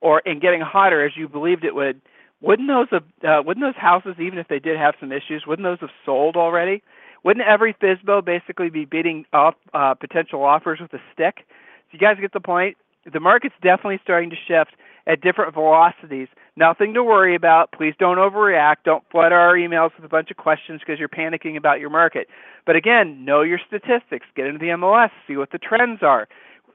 or 0.00 0.22
and 0.26 0.40
getting 0.40 0.60
hotter 0.60 1.04
as 1.04 1.12
you 1.16 1.28
believed 1.28 1.64
it 1.64 1.74
would, 1.74 2.00
wouldn't 2.40 2.68
those 2.68 2.88
uh, 2.92 3.42
wouldn't 3.44 3.64
those 3.64 3.80
houses 3.80 4.16
even 4.18 4.38
if 4.38 4.48
they 4.48 4.58
did 4.58 4.76
have 4.76 4.94
some 4.98 5.12
issues, 5.12 5.44
wouldn't 5.46 5.64
those 5.64 5.80
have 5.80 5.94
sold 6.04 6.36
already? 6.36 6.82
Wouldn't 7.24 7.46
every 7.46 7.72
FSBO 7.74 8.24
basically 8.24 8.68
be 8.68 8.84
beating 8.84 9.24
up 9.32 9.56
uh, 9.72 9.94
potential 9.94 10.42
offers 10.42 10.80
with 10.80 10.92
a 10.92 11.00
stick? 11.12 11.36
So 11.38 11.92
you 11.92 11.98
guys 12.00 12.16
get 12.20 12.32
the 12.32 12.40
point? 12.40 12.76
The 13.10 13.20
market's 13.20 13.54
definitely 13.62 14.00
starting 14.02 14.30
to 14.30 14.36
shift 14.36 14.72
at 15.06 15.20
different 15.20 15.54
velocities. 15.54 16.28
Nothing 16.56 16.94
to 16.94 17.02
worry 17.02 17.34
about. 17.34 17.72
Please 17.72 17.94
don't 17.98 18.18
overreact. 18.18 18.76
Don't 18.84 19.04
flood 19.10 19.32
our 19.32 19.54
emails 19.54 19.90
with 19.96 20.04
a 20.04 20.08
bunch 20.08 20.30
of 20.30 20.36
questions 20.36 20.80
because 20.80 20.98
you're 20.98 21.08
panicking 21.08 21.56
about 21.56 21.80
your 21.80 21.90
market. 21.90 22.28
But 22.66 22.76
again, 22.76 23.24
know 23.24 23.42
your 23.42 23.58
statistics. 23.66 24.26
Get 24.36 24.46
into 24.46 24.58
the 24.58 24.66
MLS, 24.66 25.10
see 25.26 25.36
what 25.36 25.50
the 25.50 25.58
trends 25.58 26.02
are. 26.02 26.28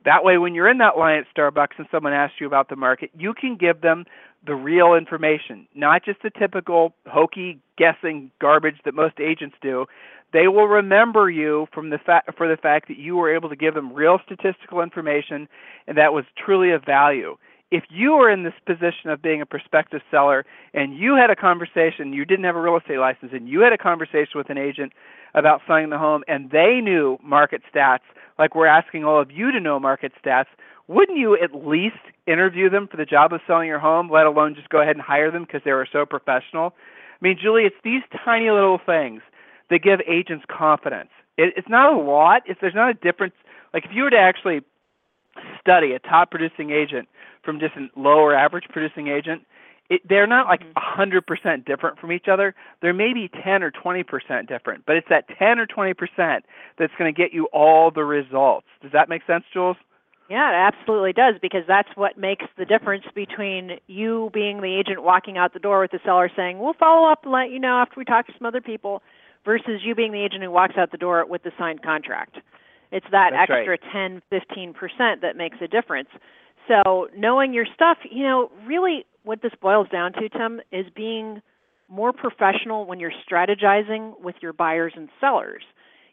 That 0.06 0.24
way, 0.24 0.38
when 0.38 0.56
you're 0.56 0.70
in 0.70 0.78
that 0.78 0.98
line 0.98 1.20
at 1.20 1.26
Starbucks 1.36 1.78
and 1.78 1.88
someone 1.92 2.14
asks 2.14 2.40
you 2.40 2.48
about 2.48 2.70
the 2.70 2.76
market, 2.76 3.12
you 3.18 3.34
can 3.34 3.58
give 3.58 3.82
them 3.82 4.06
the 4.46 4.56
real 4.56 4.94
information, 4.94 5.68
not 5.76 6.06
just 6.06 6.22
the 6.24 6.30
typical 6.30 6.94
hokey 7.08 7.60
guessing 7.78 8.32
garbage 8.40 8.78
that 8.86 8.94
most 8.94 9.20
agents 9.20 9.56
do. 9.62 9.86
They 10.34 10.48
will 10.48 10.68
remember 10.68 11.30
you 11.30 11.68
from 11.74 11.90
the 11.90 11.98
fa- 11.98 12.24
for 12.38 12.48
the 12.48 12.58
fact 12.58 12.88
that 12.90 12.98
you 12.98 13.16
were 13.16 13.34
able 13.34 13.50
to 13.50 13.56
give 13.56 13.74
them 13.74 13.94
real 13.94 14.20
statistical 14.26 14.82
information 14.82 15.48
and 15.88 15.98
that 15.98 16.14
was 16.14 16.26
truly 16.38 16.72
of 16.72 16.84
value 16.86 17.38
if 17.70 17.84
you 17.90 18.14
were 18.14 18.30
in 18.30 18.44
this 18.44 18.54
position 18.66 19.10
of 19.10 19.22
being 19.22 19.42
a 19.42 19.46
prospective 19.46 20.02
seller 20.10 20.46
and 20.74 20.98
you 20.98 21.16
had 21.16 21.30
a 21.30 21.36
conversation, 21.36 22.14
you 22.14 22.24
didn't 22.24 22.46
have 22.46 22.56
a 22.56 22.62
real 22.62 22.78
estate 22.78 23.00
license, 23.00 23.32
and 23.34 23.50
you 23.50 23.60
had 23.62 23.74
a 23.74 23.78
conversation 23.78 24.36
with 24.36 24.50
an 24.50 24.58
agent 24.58 24.94
about 25.34 25.62
selling 25.68 25.90
the 25.90 25.98
home, 25.98 26.24
and 26.28 26.52
they 26.52 26.80
knew 26.82 27.18
market 27.22 27.62
stats, 27.74 28.08
like 28.40 28.56
we're 28.56 28.68
asking 28.68 29.04
all 29.04 29.22
of 29.22 29.32
you 29.32 29.52
to 29.52 29.60
know 29.60 29.80
market 29.80 30.14
stats, 30.24 30.48
wouldn't 30.88 31.18
you 31.18 31.36
at 31.36 31.54
least 31.54 31.98
interview 32.26 32.70
them 32.70 32.88
for 32.88 32.96
the 32.96 33.06
job 33.06 33.34
of 33.34 33.42
selling 33.46 33.68
your 33.68 33.80
home, 33.80 34.10
let 34.10 34.26
alone 34.26 34.56
just 34.56 34.70
go 34.70 34.82
ahead 34.82 34.96
and 34.96 35.02
hire 35.02 35.30
them 35.30 35.44
because 35.44 35.62
they 35.66 35.74
were 35.74 35.88
so 35.92 36.06
professional? 36.06 36.74
I 37.22 37.28
mean, 37.28 37.38
Julie, 37.42 37.64
it's 37.64 37.76
these 37.84 38.04
tiny 38.24 38.50
little 38.50 38.80
things 38.84 39.22
that 39.70 39.80
give 39.80 40.00
agents 40.08 40.46
confidence. 40.50 41.10
It, 41.38 41.54
it's 41.58 41.68
not 41.68 41.94
a 41.94 41.98
lot. 41.98 42.44
If 42.46 42.60
there's 42.62 42.76
not 42.76 42.90
a 42.90 42.94
difference, 42.94 43.34
like 43.74 43.84
if 43.84 43.92
you 43.94 44.04
were 44.04 44.10
to 44.12 44.18
actually 44.18 44.62
study 45.60 45.94
a 45.94 46.00
top 46.00 46.32
producing 46.32 46.72
agent 46.72 47.08
from 47.44 47.60
just 47.60 47.76
a 47.76 47.88
lower 48.00 48.36
average 48.36 48.66
producing 48.70 49.08
agent, 49.08 49.44
it, 49.90 50.02
they're 50.08 50.28
not 50.28 50.48
like 50.48 50.62
100% 50.74 51.22
mm-hmm. 51.24 51.62
different 51.66 52.00
from 52.00 52.12
each 52.12 52.28
other. 52.28 52.54
They're 52.82 52.94
maybe 52.94 53.30
10 53.44 53.64
or 53.64 53.72
20% 53.72 54.48
different, 54.48 54.86
but 54.86 54.98
it's 54.98 55.08
that 55.10 55.26
10 55.38 55.60
or 55.60 55.68
20% 55.68 55.96
that's 56.78 56.94
going 56.98 57.14
to 57.14 57.18
get 57.18 57.34
you 57.34 57.46
all 57.54 57.92
the 57.92 58.04
results. 58.04 58.68
Does 58.82 58.92
that 58.92 59.10
make 59.10 59.22
sense, 59.26 59.46
Jules? 59.54 59.78
Yeah, 60.30 60.50
it 60.50 60.74
absolutely 60.74 61.14
does 61.14 61.36
because 61.42 61.64
that's 61.68 61.88
what 61.96 62.18
makes 62.18 62.46
the 62.58 62.66
difference 62.66 63.06
between 63.16 63.80
you 63.88 64.30
being 64.34 64.60
the 64.60 64.76
agent 64.78 65.02
walking 65.02 65.38
out 65.38 65.54
the 65.54 65.60
door 65.60 65.80
with 65.80 65.92
the 65.92 66.02
seller 66.04 66.30
saying, 66.36 66.60
"We'll 66.60 66.74
follow 66.74 67.10
up 67.10 67.24
and 67.24 67.32
let 67.32 67.50
you 67.50 67.60
know 67.60 67.78
after 67.78 67.98
we 67.98 68.04
talk 68.04 68.28
to 68.28 68.34
some 68.38 68.46
other 68.46 68.60
people," 68.60 69.02
versus 69.46 69.86
you 69.86 69.96
being 69.96 70.12
the 70.12 70.22
agent 70.22 70.44
who 70.44 70.52
walks 70.52 70.78
out 70.78 70.92
the 70.92 70.98
door 70.98 71.26
with 71.26 71.44
the 71.44 71.54
signed 71.58 71.82
contract. 71.82 72.40
It's 72.92 73.06
that 73.12 73.32
that's 73.32 73.52
extra 73.52 73.78
right. 73.94 74.22
10, 74.22 74.22
15% 74.32 75.22
that 75.22 75.36
makes 75.36 75.58
a 75.62 75.68
difference. 75.68 76.10
So 76.68 77.08
knowing 77.16 77.54
your 77.54 77.66
stuff, 77.74 77.98
you 78.10 78.24
know, 78.24 78.52
really 78.66 79.06
what 79.24 79.42
this 79.42 79.54
boils 79.62 79.88
down 79.90 80.14
to, 80.14 80.30
Tim, 80.30 80.62
is 80.72 80.86
being 80.96 81.42
more 81.90 82.12
professional 82.12 82.86
when 82.86 83.00
you're 83.00 83.14
strategizing 83.30 84.20
with 84.22 84.36
your 84.42 84.54
buyers 84.54 84.94
and 84.96 85.10
sellers. 85.22 85.64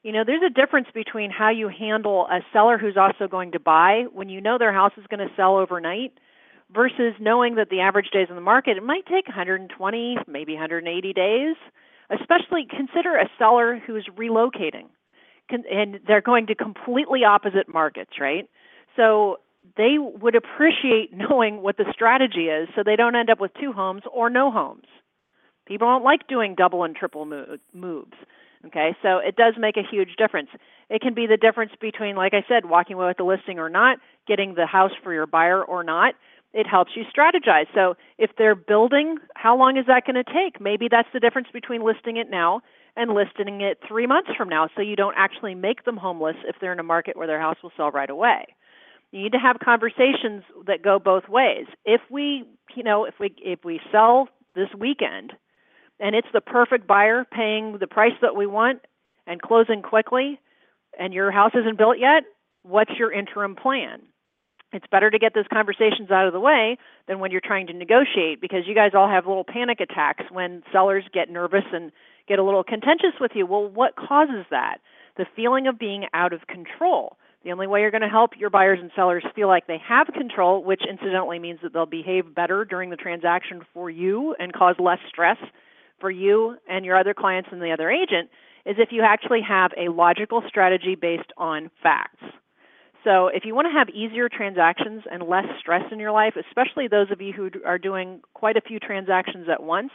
You 0.03 0.13
know, 0.13 0.23
there's 0.25 0.43
a 0.47 0.51
difference 0.51 0.89
between 0.95 1.31
how 1.31 1.51
you 1.51 1.69
handle 1.69 2.27
a 2.31 2.41
seller 2.53 2.79
who's 2.79 2.97
also 2.97 3.27
going 3.27 3.53
to 3.53 3.61
buy 3.61 4.05
when 4.13 4.29
you 4.29 4.41
know 4.41 4.59
their 4.59 4.73
house 4.73 4.93
is 4.97 5.07
going 5.09 5.27
to 5.27 5.35
sell 5.35 5.57
overnight 5.57 6.13
versus 6.73 7.15
knowing 7.21 7.55
that 7.57 7.71
the 7.71 7.81
average 7.81 8.11
days 8.13 8.27
in 8.29 8.35
the 8.35 8.41
market 8.41 8.77
it 8.77 8.83
might 8.83 9.07
take 9.07 9.27
120, 9.27 10.19
maybe 10.27 10.53
180 10.53 11.13
days. 11.13 11.57
Especially 12.11 12.67
consider 12.69 13.17
a 13.17 13.31
seller 13.39 13.81
who's 13.87 14.07
relocating 14.15 14.89
and 15.51 16.01
they're 16.07 16.21
going 16.21 16.47
to 16.47 16.55
completely 16.55 17.25
opposite 17.25 17.73
markets, 17.73 18.13
right? 18.21 18.49
So 18.97 19.39
they 19.77 19.97
would 19.99 20.35
appreciate 20.35 21.13
knowing 21.13 21.63
what 21.63 21.77
the 21.77 21.87
strategy 21.93 22.49
is 22.49 22.69
so 22.75 22.83
they 22.85 22.97
don't 22.97 23.17
end 23.17 23.31
up 23.31 23.41
with 23.41 23.53
two 23.61 23.73
homes 23.73 24.03
or 24.13 24.31
no 24.31 24.51
homes. 24.51 24.87
People 25.67 25.89
don't 25.89 26.05
like 26.05 26.29
doing 26.29 26.55
double 26.55 26.85
and 26.85 26.95
triple 26.95 27.25
moves. 27.73 28.13
Okay, 28.67 28.97
so 29.03 29.19
it 29.19 29.37
does 29.37 29.55
make 29.59 29.77
a 29.77 29.83
huge 29.83 30.17
difference. 30.17 30.49
It 30.89 31.03
can 31.03 31.13
be 31.13 31.27
the 31.27 31.37
difference 31.37 31.73
between, 31.81 32.17
like 32.17 32.33
I 32.33 32.45
said, 32.49 32.65
walking 32.65 32.97
away 32.97 33.07
with 33.07 33.19
the 33.19 33.25
listing 33.25 33.59
or 33.59 33.69
not, 33.69 33.99
getting 34.27 34.55
the 34.55 34.67
house 34.67 34.93
for 35.03 35.13
your 35.13 35.27
buyer 35.27 35.63
or 35.63 35.85
not. 35.85 36.15
It 36.55 36.67
helps 36.67 36.93
you 36.95 37.05
strategize. 37.05 37.67
So 37.75 37.95
if 38.17 38.31
they're 38.39 38.55
building, 38.55 39.19
how 39.35 39.59
long 39.59 39.77
is 39.77 39.87
that 39.87 40.07
going 40.07 40.23
to 40.23 40.25
take? 40.25 40.61
Maybe 40.61 40.89
that's 40.91 41.09
the 41.13 41.21
difference 41.21 41.49
between 41.53 41.85
listing 41.85 42.17
it 42.17 42.31
now 42.31 42.63
and 42.97 43.13
listing 43.13 43.61
it 43.61 43.79
three 43.87 44.07
months 44.07 44.31
from 44.37 44.49
now 44.49 44.69
so 44.75 44.83
you 44.83 44.97
don't 44.97 45.15
actually 45.17 45.55
make 45.55 45.85
them 45.85 45.97
homeless 45.97 46.37
if 46.47 46.57
they're 46.61 46.73
in 46.73 46.79
a 46.79 46.85
market 46.85 47.17
where 47.17 47.27
their 47.27 47.41
house 47.41 47.57
will 47.63 47.73
sell 47.77 47.91
right 47.91 48.11
away. 48.11 48.47
You 49.11 49.23
need 49.23 49.33
to 49.33 49.39
have 49.39 49.59
conversations 49.65 50.43
that 50.67 50.83
go 50.83 50.99
both 50.99 51.29
ways. 51.29 51.67
If 51.85 52.01
we, 52.11 52.45
you 52.75 52.83
know, 52.83 53.05
if 53.05 53.15
we 53.21 53.35
if 53.39 53.65
we 53.65 53.81
sell 53.93 54.29
this 54.55 54.69
weekend 54.77 55.33
and 56.01 56.17
it's 56.17 56.29
the 56.33 56.41
perfect 56.41 56.87
buyer 56.87 57.25
paying 57.25 57.79
the 57.79 57.87
price 57.87 58.15
that 58.23 58.35
we 58.35 58.47
want 58.47 58.81
and 59.27 59.41
closing 59.41 59.83
quickly 59.83 60.41
and 60.99 61.15
your 61.15 61.31
house 61.31 61.53
isn't 61.55 61.79
built 61.79 61.99
yet, 61.99 62.25
what's 62.63 62.91
your 62.99 63.13
interim 63.13 63.55
plan? 63.55 64.03
It's 64.73 64.87
better 64.91 65.09
to 65.09 65.19
get 65.21 65.35
those 65.35 65.47
conversations 65.53 66.11
out 66.11 66.27
of 66.27 66.33
the 66.33 66.41
way 66.41 66.77
than 67.07 67.21
when 67.21 67.31
you're 67.31 67.41
trying 67.41 67.69
to 67.69 67.73
negotiate 67.73 68.41
because 68.41 68.67
you 68.67 68.75
guys 68.75 68.91
all 68.95 69.09
have 69.09 69.27
little 69.27 69.45
panic 69.45 69.79
attacks 69.81 70.25
when 70.33 70.65
sellers 70.73 71.05
get 71.13 71.31
nervous 71.31 71.65
and 71.73 71.93
get 72.29 72.39
a 72.39 72.43
little 72.43 72.65
contentious 72.65 73.15
with 73.21 73.33
you. 73.35 73.47
Well, 73.47 73.69
what 73.69 73.97
causes 73.97 74.47
that? 74.51 74.79
The 75.17 75.27
feeling 75.37 75.67
of 75.67 75.79
being 75.79 76.07
out 76.13 76.33
of 76.33 76.47
control. 76.47 77.17
The 77.45 77.53
only 77.53 77.67
way 77.67 77.81
you're 77.81 77.91
going 77.91 78.03
to 78.03 78.09
help 78.09 78.31
your 78.39 78.49
buyers 78.49 78.79
and 78.81 78.91
sellers 78.97 79.25
feel 79.37 79.49
like 79.49 79.67
they 79.67 79.81
have 79.87 80.07
control, 80.15 80.65
which 80.65 80.83
incidentally 80.89 81.39
means 81.39 81.61
that 81.63 81.75
they'll 81.75 81.85
behave 81.85 82.35
better 82.35 82.65
during 82.65 82.89
the 82.89 82.97
transaction 82.97 83.61
for 83.75 83.91
you 83.91 84.35
and 84.39 84.53
cause 84.53 84.77
less 84.79 84.99
stress 85.09 85.37
for 86.01 86.11
you 86.11 86.57
and 86.69 86.85
your 86.85 86.99
other 86.99 87.13
clients 87.13 87.51
and 87.53 87.61
the 87.61 87.71
other 87.71 87.91
agent, 87.91 88.31
is 88.65 88.77
if 88.79 88.89
you 88.93 89.03
actually 89.03 89.43
have 89.47 89.73
a 89.77 89.91
logical 89.91 90.43
strategy 90.49 90.95
based 90.95 91.31
on 91.37 91.71
facts. 91.83 92.25
So, 93.05 93.29
if 93.29 93.45
you 93.45 93.55
want 93.55 93.67
to 93.67 93.79
have 93.79 93.91
easier 93.91 94.31
transactions 94.31 95.03
and 95.13 95.23
less 95.23 95.45
stress 95.61 95.83
in 95.93 95.99
your 95.99 96.13
life, 96.13 96.35
especially 96.49 96.89
those 96.89 97.11
of 97.11 97.21
you 97.21 97.35
who 97.35 97.51
are 97.67 97.77
doing 97.77 98.23
quite 98.33 98.57
a 98.57 98.63
few 98.63 98.79
transactions 98.81 99.47
at 99.53 99.63
once, 99.63 99.91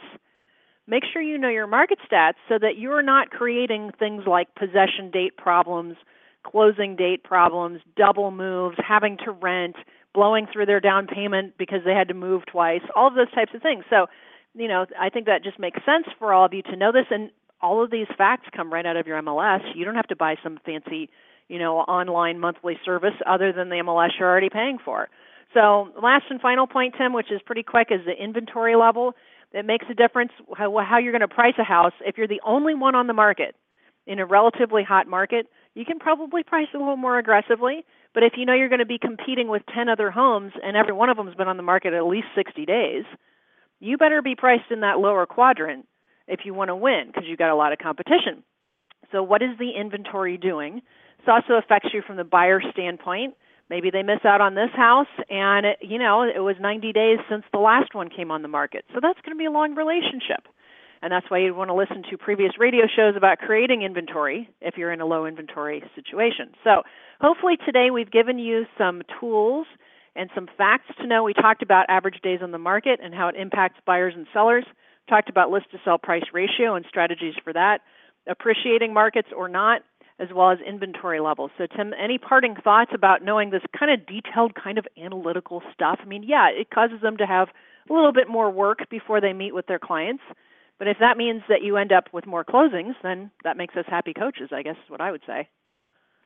make 0.90 1.04
sure 1.10 1.22
you 1.22 1.38
know 1.38 1.48
your 1.48 1.68
market 1.68 1.98
stats 2.10 2.34
so 2.48 2.58
that 2.58 2.76
you're 2.76 3.02
not 3.02 3.30
creating 3.30 3.92
things 3.98 4.24
like 4.26 4.54
possession 4.56 5.10
date 5.12 5.36
problems, 5.36 5.96
closing 6.44 6.96
date 6.96 7.22
problems, 7.22 7.80
double 7.96 8.32
moves, 8.32 8.76
having 8.86 9.16
to 9.24 9.30
rent, 9.30 9.76
blowing 10.12 10.48
through 10.52 10.66
their 10.66 10.80
down 10.80 11.06
payment 11.06 11.54
because 11.56 11.80
they 11.84 11.92
had 11.92 12.08
to 12.08 12.14
move 12.14 12.42
twice, 12.46 12.82
all 12.96 13.06
of 13.06 13.14
those 13.14 13.30
types 13.32 13.52
of 13.54 13.62
things. 13.62 13.84
So, 13.88 14.06
you 14.54 14.66
know, 14.66 14.84
I 15.00 15.08
think 15.10 15.26
that 15.26 15.44
just 15.44 15.60
makes 15.60 15.78
sense 15.86 16.06
for 16.18 16.34
all 16.34 16.44
of 16.44 16.52
you 16.52 16.62
to 16.62 16.76
know 16.76 16.90
this 16.90 17.06
and 17.10 17.30
all 17.62 17.84
of 17.84 17.90
these 17.90 18.08
facts 18.18 18.48
come 18.54 18.72
right 18.72 18.84
out 18.84 18.96
of 18.96 19.06
your 19.06 19.22
MLS. 19.22 19.60
You 19.76 19.84
don't 19.84 19.94
have 19.94 20.08
to 20.08 20.16
buy 20.16 20.36
some 20.42 20.58
fancy, 20.66 21.08
you 21.48 21.58
know, 21.58 21.78
online 21.78 22.40
monthly 22.40 22.78
service 22.84 23.14
other 23.26 23.52
than 23.52 23.68
the 23.68 23.76
MLS 23.76 24.10
you're 24.18 24.28
already 24.28 24.50
paying 24.50 24.78
for. 24.84 25.08
So, 25.54 25.88
last 26.00 26.24
and 26.30 26.40
final 26.40 26.66
point, 26.66 26.94
Tim, 26.96 27.12
which 27.12 27.30
is 27.30 27.40
pretty 27.44 27.64
quick, 27.64 27.88
is 27.90 28.00
the 28.06 28.12
inventory 28.12 28.76
level. 28.76 29.14
It 29.52 29.66
makes 29.66 29.86
a 29.90 29.94
difference 29.94 30.32
how, 30.56 30.76
how 30.78 30.98
you're 30.98 31.12
going 31.12 31.20
to 31.20 31.28
price 31.28 31.54
a 31.58 31.64
house. 31.64 31.92
If 32.04 32.18
you're 32.18 32.28
the 32.28 32.40
only 32.44 32.74
one 32.74 32.94
on 32.94 33.06
the 33.06 33.12
market 33.12 33.56
in 34.06 34.18
a 34.18 34.26
relatively 34.26 34.82
hot 34.82 35.08
market, 35.08 35.46
you 35.74 35.84
can 35.84 35.98
probably 35.98 36.42
price 36.42 36.68
a 36.74 36.78
little 36.78 36.96
more 36.96 37.18
aggressively. 37.18 37.84
But 38.14 38.22
if 38.22 38.32
you 38.36 38.46
know 38.46 38.54
you're 38.54 38.68
going 38.68 38.80
to 38.80 38.86
be 38.86 38.98
competing 38.98 39.48
with 39.48 39.62
10 39.74 39.88
other 39.88 40.10
homes 40.10 40.52
and 40.62 40.76
every 40.76 40.92
one 40.92 41.10
of 41.10 41.16
them 41.16 41.26
has 41.26 41.34
been 41.34 41.48
on 41.48 41.56
the 41.56 41.62
market 41.62 41.94
at 41.94 42.04
least 42.04 42.28
60 42.34 42.64
days, 42.64 43.04
you 43.80 43.96
better 43.96 44.22
be 44.22 44.34
priced 44.34 44.70
in 44.70 44.80
that 44.80 44.98
lower 44.98 45.26
quadrant 45.26 45.86
if 46.28 46.40
you 46.44 46.54
want 46.54 46.68
to 46.68 46.76
win 46.76 47.04
because 47.06 47.24
you've 47.26 47.38
got 47.38 47.50
a 47.50 47.56
lot 47.56 47.72
of 47.72 47.78
competition. 47.78 48.44
So, 49.12 49.22
what 49.22 49.42
is 49.42 49.58
the 49.58 49.70
inventory 49.70 50.36
doing? 50.36 50.82
This 51.18 51.28
also 51.28 51.54
affects 51.54 51.88
you 51.92 52.02
from 52.06 52.16
the 52.16 52.24
buyer 52.24 52.60
standpoint. 52.72 53.34
Maybe 53.70 53.90
they 53.90 54.02
miss 54.02 54.24
out 54.24 54.40
on 54.40 54.56
this 54.56 54.70
house 54.74 55.06
and 55.30 55.64
it, 55.64 55.78
you 55.80 55.98
know, 55.98 56.22
it 56.22 56.40
was 56.40 56.56
90 56.60 56.92
days 56.92 57.18
since 57.30 57.44
the 57.52 57.60
last 57.60 57.94
one 57.94 58.10
came 58.10 58.32
on 58.32 58.42
the 58.42 58.48
market. 58.48 58.84
So 58.92 58.98
that's 59.00 59.20
going 59.20 59.34
to 59.34 59.38
be 59.38 59.46
a 59.46 59.50
long 59.50 59.76
relationship. 59.76 60.50
And 61.02 61.12
that's 61.12 61.30
why 61.30 61.38
you 61.38 61.54
want 61.54 61.70
to 61.70 61.74
listen 61.74 62.02
to 62.10 62.18
previous 62.18 62.58
radio 62.58 62.84
shows 62.84 63.14
about 63.16 63.38
creating 63.38 63.82
inventory 63.82 64.50
if 64.60 64.76
you're 64.76 64.92
in 64.92 65.00
a 65.00 65.06
low 65.06 65.24
inventory 65.24 65.82
situation. 65.94 66.52
So, 66.62 66.82
hopefully 67.20 67.56
today 67.64 67.90
we've 67.90 68.10
given 68.10 68.38
you 68.38 68.64
some 68.76 69.02
tools 69.18 69.66
and 70.14 70.28
some 70.34 70.46
facts 70.58 70.90
to 71.00 71.06
know. 71.06 71.22
We 71.22 71.32
talked 71.32 71.62
about 71.62 71.86
average 71.88 72.20
days 72.22 72.40
on 72.42 72.50
the 72.50 72.58
market 72.58 73.00
and 73.02 73.14
how 73.14 73.28
it 73.28 73.36
impacts 73.36 73.78
buyers 73.86 74.12
and 74.14 74.26
sellers. 74.32 74.64
Talked 75.08 75.30
about 75.30 75.50
list 75.50 75.70
to 75.70 75.78
sell 75.84 75.96
price 75.96 76.24
ratio 76.34 76.74
and 76.74 76.84
strategies 76.86 77.34
for 77.42 77.52
that. 77.54 77.78
Appreciating 78.28 78.92
markets 78.92 79.28
or 79.34 79.48
not, 79.48 79.80
as 80.20 80.28
well 80.34 80.50
as 80.50 80.58
inventory 80.60 81.18
levels. 81.18 81.50
So, 81.56 81.66
Tim, 81.66 81.92
any 82.00 82.18
parting 82.18 82.54
thoughts 82.62 82.92
about 82.94 83.24
knowing 83.24 83.50
this 83.50 83.62
kind 83.76 83.90
of 83.90 84.06
detailed, 84.06 84.54
kind 84.54 84.76
of 84.76 84.86
analytical 85.02 85.62
stuff? 85.72 85.98
I 86.02 86.04
mean, 86.04 86.22
yeah, 86.22 86.48
it 86.48 86.70
causes 86.70 87.00
them 87.00 87.16
to 87.16 87.26
have 87.26 87.48
a 87.88 87.92
little 87.92 88.12
bit 88.12 88.28
more 88.28 88.50
work 88.50 88.88
before 88.90 89.20
they 89.20 89.32
meet 89.32 89.54
with 89.54 89.66
their 89.66 89.78
clients. 89.78 90.22
But 90.78 90.88
if 90.88 90.98
that 91.00 91.16
means 91.16 91.42
that 91.48 91.62
you 91.62 91.76
end 91.76 91.92
up 91.92 92.04
with 92.12 92.26
more 92.26 92.44
closings, 92.44 92.94
then 93.02 93.30
that 93.44 93.56
makes 93.56 93.76
us 93.76 93.84
happy 93.88 94.12
coaches, 94.14 94.50
I 94.52 94.62
guess 94.62 94.76
is 94.84 94.90
what 94.90 95.00
I 95.00 95.10
would 95.10 95.22
say. 95.26 95.48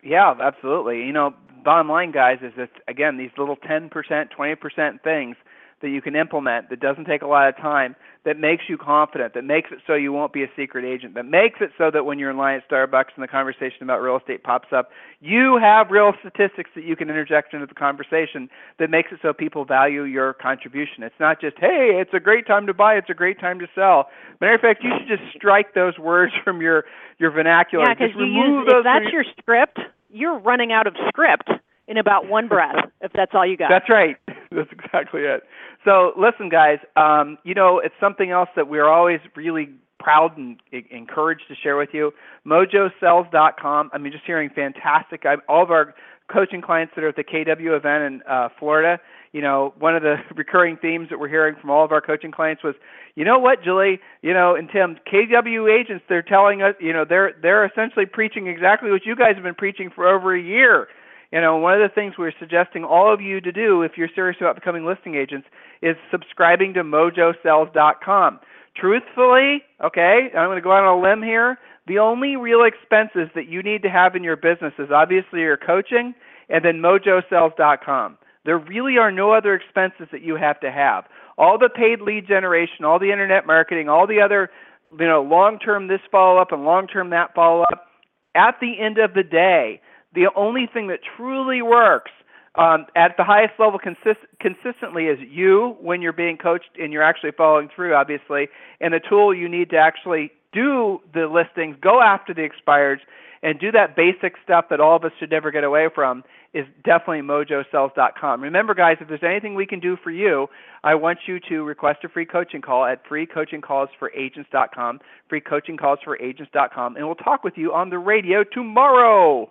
Yeah, 0.02 0.34
absolutely. 0.40 0.98
You 0.98 1.12
know, 1.12 1.34
bottom 1.64 1.88
line, 1.88 2.12
guys, 2.12 2.38
is 2.42 2.52
that, 2.56 2.70
again, 2.86 3.16
these 3.16 3.30
little 3.38 3.56
10%, 3.56 3.90
20% 3.90 5.02
things 5.02 5.36
that 5.82 5.90
you 5.90 6.00
can 6.00 6.16
implement 6.16 6.70
that 6.70 6.80
doesn't 6.80 7.04
take 7.04 7.22
a 7.22 7.26
lot 7.26 7.48
of 7.48 7.56
time, 7.56 7.94
that 8.24 8.38
makes 8.38 8.64
you 8.68 8.78
confident, 8.78 9.34
that 9.34 9.44
makes 9.44 9.70
it 9.70 9.78
so 9.86 9.94
you 9.94 10.12
won't 10.12 10.32
be 10.32 10.42
a 10.42 10.50
secret 10.56 10.84
agent, 10.84 11.14
that 11.14 11.26
makes 11.26 11.60
it 11.60 11.70
so 11.76 11.90
that 11.90 12.04
when 12.04 12.18
you're 12.18 12.30
in 12.30 12.36
line 12.36 12.56
at 12.56 12.68
Starbucks 12.68 13.12
and 13.14 13.22
the 13.22 13.28
conversation 13.28 13.82
about 13.82 14.00
real 14.00 14.16
estate 14.16 14.42
pops 14.42 14.68
up, 14.72 14.90
you 15.20 15.58
have 15.60 15.90
real 15.90 16.12
statistics 16.20 16.70
that 16.74 16.84
you 16.84 16.96
can 16.96 17.10
interject 17.10 17.52
into 17.52 17.66
the 17.66 17.74
conversation 17.74 18.48
that 18.78 18.90
makes 18.90 19.12
it 19.12 19.18
so 19.20 19.32
people 19.32 19.64
value 19.64 20.04
your 20.04 20.32
contribution. 20.32 21.02
It's 21.02 21.20
not 21.20 21.40
just, 21.40 21.56
hey, 21.58 21.98
it's 22.00 22.14
a 22.14 22.20
great 22.20 22.46
time 22.46 22.66
to 22.66 22.74
buy, 22.74 22.94
it's 22.94 23.10
a 23.10 23.14
great 23.14 23.38
time 23.38 23.58
to 23.58 23.66
sell. 23.74 24.08
Matter 24.40 24.54
of 24.54 24.60
fact, 24.60 24.82
you 24.82 24.90
should 24.98 25.08
just 25.08 25.34
strike 25.36 25.74
those 25.74 25.98
words 25.98 26.32
from 26.44 26.62
your, 26.62 26.84
your 27.18 27.30
vernacular. 27.30 27.84
Yeah, 27.86 27.94
because 27.94 28.16
you 28.16 28.24
use, 28.24 28.68
if 28.68 28.84
that's 28.84 29.12
your 29.12 29.24
script, 29.38 29.78
you're 30.10 30.38
running 30.38 30.72
out 30.72 30.86
of 30.86 30.94
script 31.08 31.50
in 31.86 31.98
about 31.98 32.28
one 32.28 32.48
breath 32.48 32.76
if 33.00 33.12
that's 33.12 33.32
all 33.34 33.46
you 33.46 33.56
got. 33.56 33.68
That's 33.68 33.90
right. 33.90 34.16
That's 34.54 34.70
exactly 34.72 35.22
it. 35.22 35.42
So 35.84 36.12
listen, 36.16 36.48
guys. 36.48 36.78
Um, 36.96 37.38
you 37.44 37.54
know, 37.54 37.80
it's 37.82 37.94
something 38.00 38.30
else 38.30 38.48
that 38.56 38.68
we're 38.68 38.88
always 38.88 39.20
really 39.34 39.70
proud 39.98 40.36
and 40.36 40.58
encouraged 40.90 41.42
to 41.48 41.54
share 41.54 41.76
with 41.76 41.90
you. 41.92 42.12
MojoSells.com. 42.46 43.90
I 43.92 43.98
mean, 43.98 44.12
just 44.12 44.24
hearing 44.24 44.50
fantastic. 44.54 45.24
I, 45.24 45.36
all 45.48 45.62
of 45.62 45.70
our 45.70 45.94
coaching 46.32 46.62
clients 46.62 46.92
that 46.94 47.04
are 47.04 47.08
at 47.08 47.16
the 47.16 47.24
KW 47.24 47.76
event 47.76 48.04
in 48.04 48.22
uh, 48.28 48.48
Florida. 48.58 49.00
You 49.32 49.42
know, 49.42 49.74
one 49.78 49.96
of 49.96 50.02
the 50.02 50.16
recurring 50.36 50.76
themes 50.80 51.08
that 51.10 51.18
we're 51.18 51.28
hearing 51.28 51.56
from 51.60 51.70
all 51.70 51.84
of 51.84 51.92
our 51.92 52.00
coaching 52.00 52.30
clients 52.30 52.62
was, 52.62 52.74
you 53.14 53.24
know 53.24 53.38
what, 53.38 53.62
Julie, 53.62 53.98
you 54.22 54.32
know, 54.32 54.54
and 54.54 54.68
Tim, 54.70 54.96
KW 55.10 55.80
agents, 55.80 56.04
they're 56.08 56.22
telling 56.22 56.62
us, 56.62 56.74
you 56.80 56.92
know, 56.92 57.04
they're 57.08 57.32
they're 57.42 57.64
essentially 57.64 58.06
preaching 58.06 58.46
exactly 58.46 58.90
what 58.90 59.04
you 59.04 59.16
guys 59.16 59.34
have 59.34 59.44
been 59.44 59.54
preaching 59.54 59.90
for 59.94 60.08
over 60.08 60.34
a 60.34 60.40
year 60.40 60.88
you 61.34 61.40
know, 61.40 61.56
one 61.56 61.74
of 61.74 61.80
the 61.80 61.92
things 61.92 62.14
we're 62.16 62.30
suggesting 62.38 62.84
all 62.84 63.12
of 63.12 63.20
you 63.20 63.40
to 63.40 63.50
do 63.50 63.82
if 63.82 63.92
you're 63.96 64.08
serious 64.14 64.36
about 64.40 64.54
becoming 64.54 64.86
listing 64.86 65.16
agents 65.16 65.48
is 65.82 65.96
subscribing 66.12 66.74
to 66.74 66.84
mojosells.com. 66.84 68.38
Truthfully, 68.76 69.62
okay, 69.84 70.28
I'm 70.32 70.46
going 70.46 70.58
to 70.58 70.62
go 70.62 70.70
out 70.70 70.84
on 70.84 70.96
a 70.96 71.02
limb 71.02 71.24
here. 71.24 71.58
The 71.88 71.98
only 71.98 72.36
real 72.36 72.62
expenses 72.62 73.30
that 73.34 73.48
you 73.48 73.64
need 73.64 73.82
to 73.82 73.90
have 73.90 74.14
in 74.14 74.22
your 74.22 74.36
business 74.36 74.74
is 74.78 74.90
obviously 74.94 75.40
your 75.40 75.56
coaching 75.56 76.14
and 76.48 76.64
then 76.64 76.80
mojosells.com. 76.80 78.16
There 78.44 78.58
really 78.58 78.98
are 78.98 79.10
no 79.10 79.32
other 79.32 79.54
expenses 79.54 80.06
that 80.12 80.22
you 80.22 80.36
have 80.36 80.60
to 80.60 80.70
have. 80.70 81.02
All 81.36 81.58
the 81.58 81.68
paid 81.68 82.00
lead 82.00 82.28
generation, 82.28 82.84
all 82.84 83.00
the 83.00 83.10
internet 83.10 83.44
marketing, 83.44 83.88
all 83.88 84.06
the 84.06 84.20
other, 84.20 84.50
you 84.96 85.08
know, 85.08 85.22
long-term 85.22 85.88
this 85.88 86.00
follow-up 86.12 86.52
and 86.52 86.64
long-term 86.64 87.10
that 87.10 87.34
follow-up. 87.34 87.88
At 88.36 88.54
the 88.60 88.74
end 88.80 88.98
of 88.98 89.14
the 89.14 89.24
day, 89.24 89.80
the 90.14 90.26
only 90.36 90.68
thing 90.72 90.88
that 90.88 91.00
truly 91.16 91.62
works 91.62 92.10
um, 92.56 92.86
at 92.94 93.16
the 93.16 93.24
highest 93.24 93.54
level 93.58 93.78
consist- 93.78 94.26
consistently 94.40 95.06
is 95.06 95.18
you 95.28 95.76
when 95.80 96.00
you're 96.02 96.12
being 96.12 96.36
coached 96.36 96.70
and 96.78 96.92
you're 96.92 97.02
actually 97.02 97.32
following 97.36 97.68
through, 97.74 97.94
obviously, 97.94 98.48
and 98.80 98.94
the 98.94 99.00
tool 99.00 99.34
you 99.34 99.48
need 99.48 99.70
to 99.70 99.76
actually 99.76 100.30
do 100.52 101.00
the 101.12 101.26
listings, 101.26 101.76
go 101.80 102.00
after 102.00 102.32
the 102.32 102.48
expireds, 102.48 103.00
and 103.42 103.58
do 103.58 103.70
that 103.72 103.94
basic 103.94 104.36
stuff 104.42 104.66
that 104.70 104.80
all 104.80 104.96
of 104.96 105.04
us 105.04 105.12
should 105.18 105.30
never 105.30 105.50
get 105.50 105.64
away 105.64 105.88
from 105.94 106.24
is 106.54 106.64
definitely 106.84 107.20
mojosells.com. 107.20 108.40
Remember, 108.40 108.72
guys, 108.72 108.96
if 109.00 109.08
there's 109.08 109.22
anything 109.22 109.54
we 109.54 109.66
can 109.66 109.80
do 109.80 109.98
for 110.02 110.10
you, 110.10 110.46
I 110.82 110.94
want 110.94 111.18
you 111.26 111.40
to 111.50 111.62
request 111.62 112.04
a 112.04 112.08
free 112.08 112.24
coaching 112.24 112.62
call 112.62 112.86
at 112.86 113.04
freecoachingcallsforagents.com, 113.06 115.00
freecoachingcallsforagents.com, 115.30 116.96
and 116.96 117.04
we'll 117.04 117.14
talk 117.16 117.44
with 117.44 117.54
you 117.56 117.74
on 117.74 117.90
the 117.90 117.98
radio 117.98 118.44
tomorrow. 118.44 119.50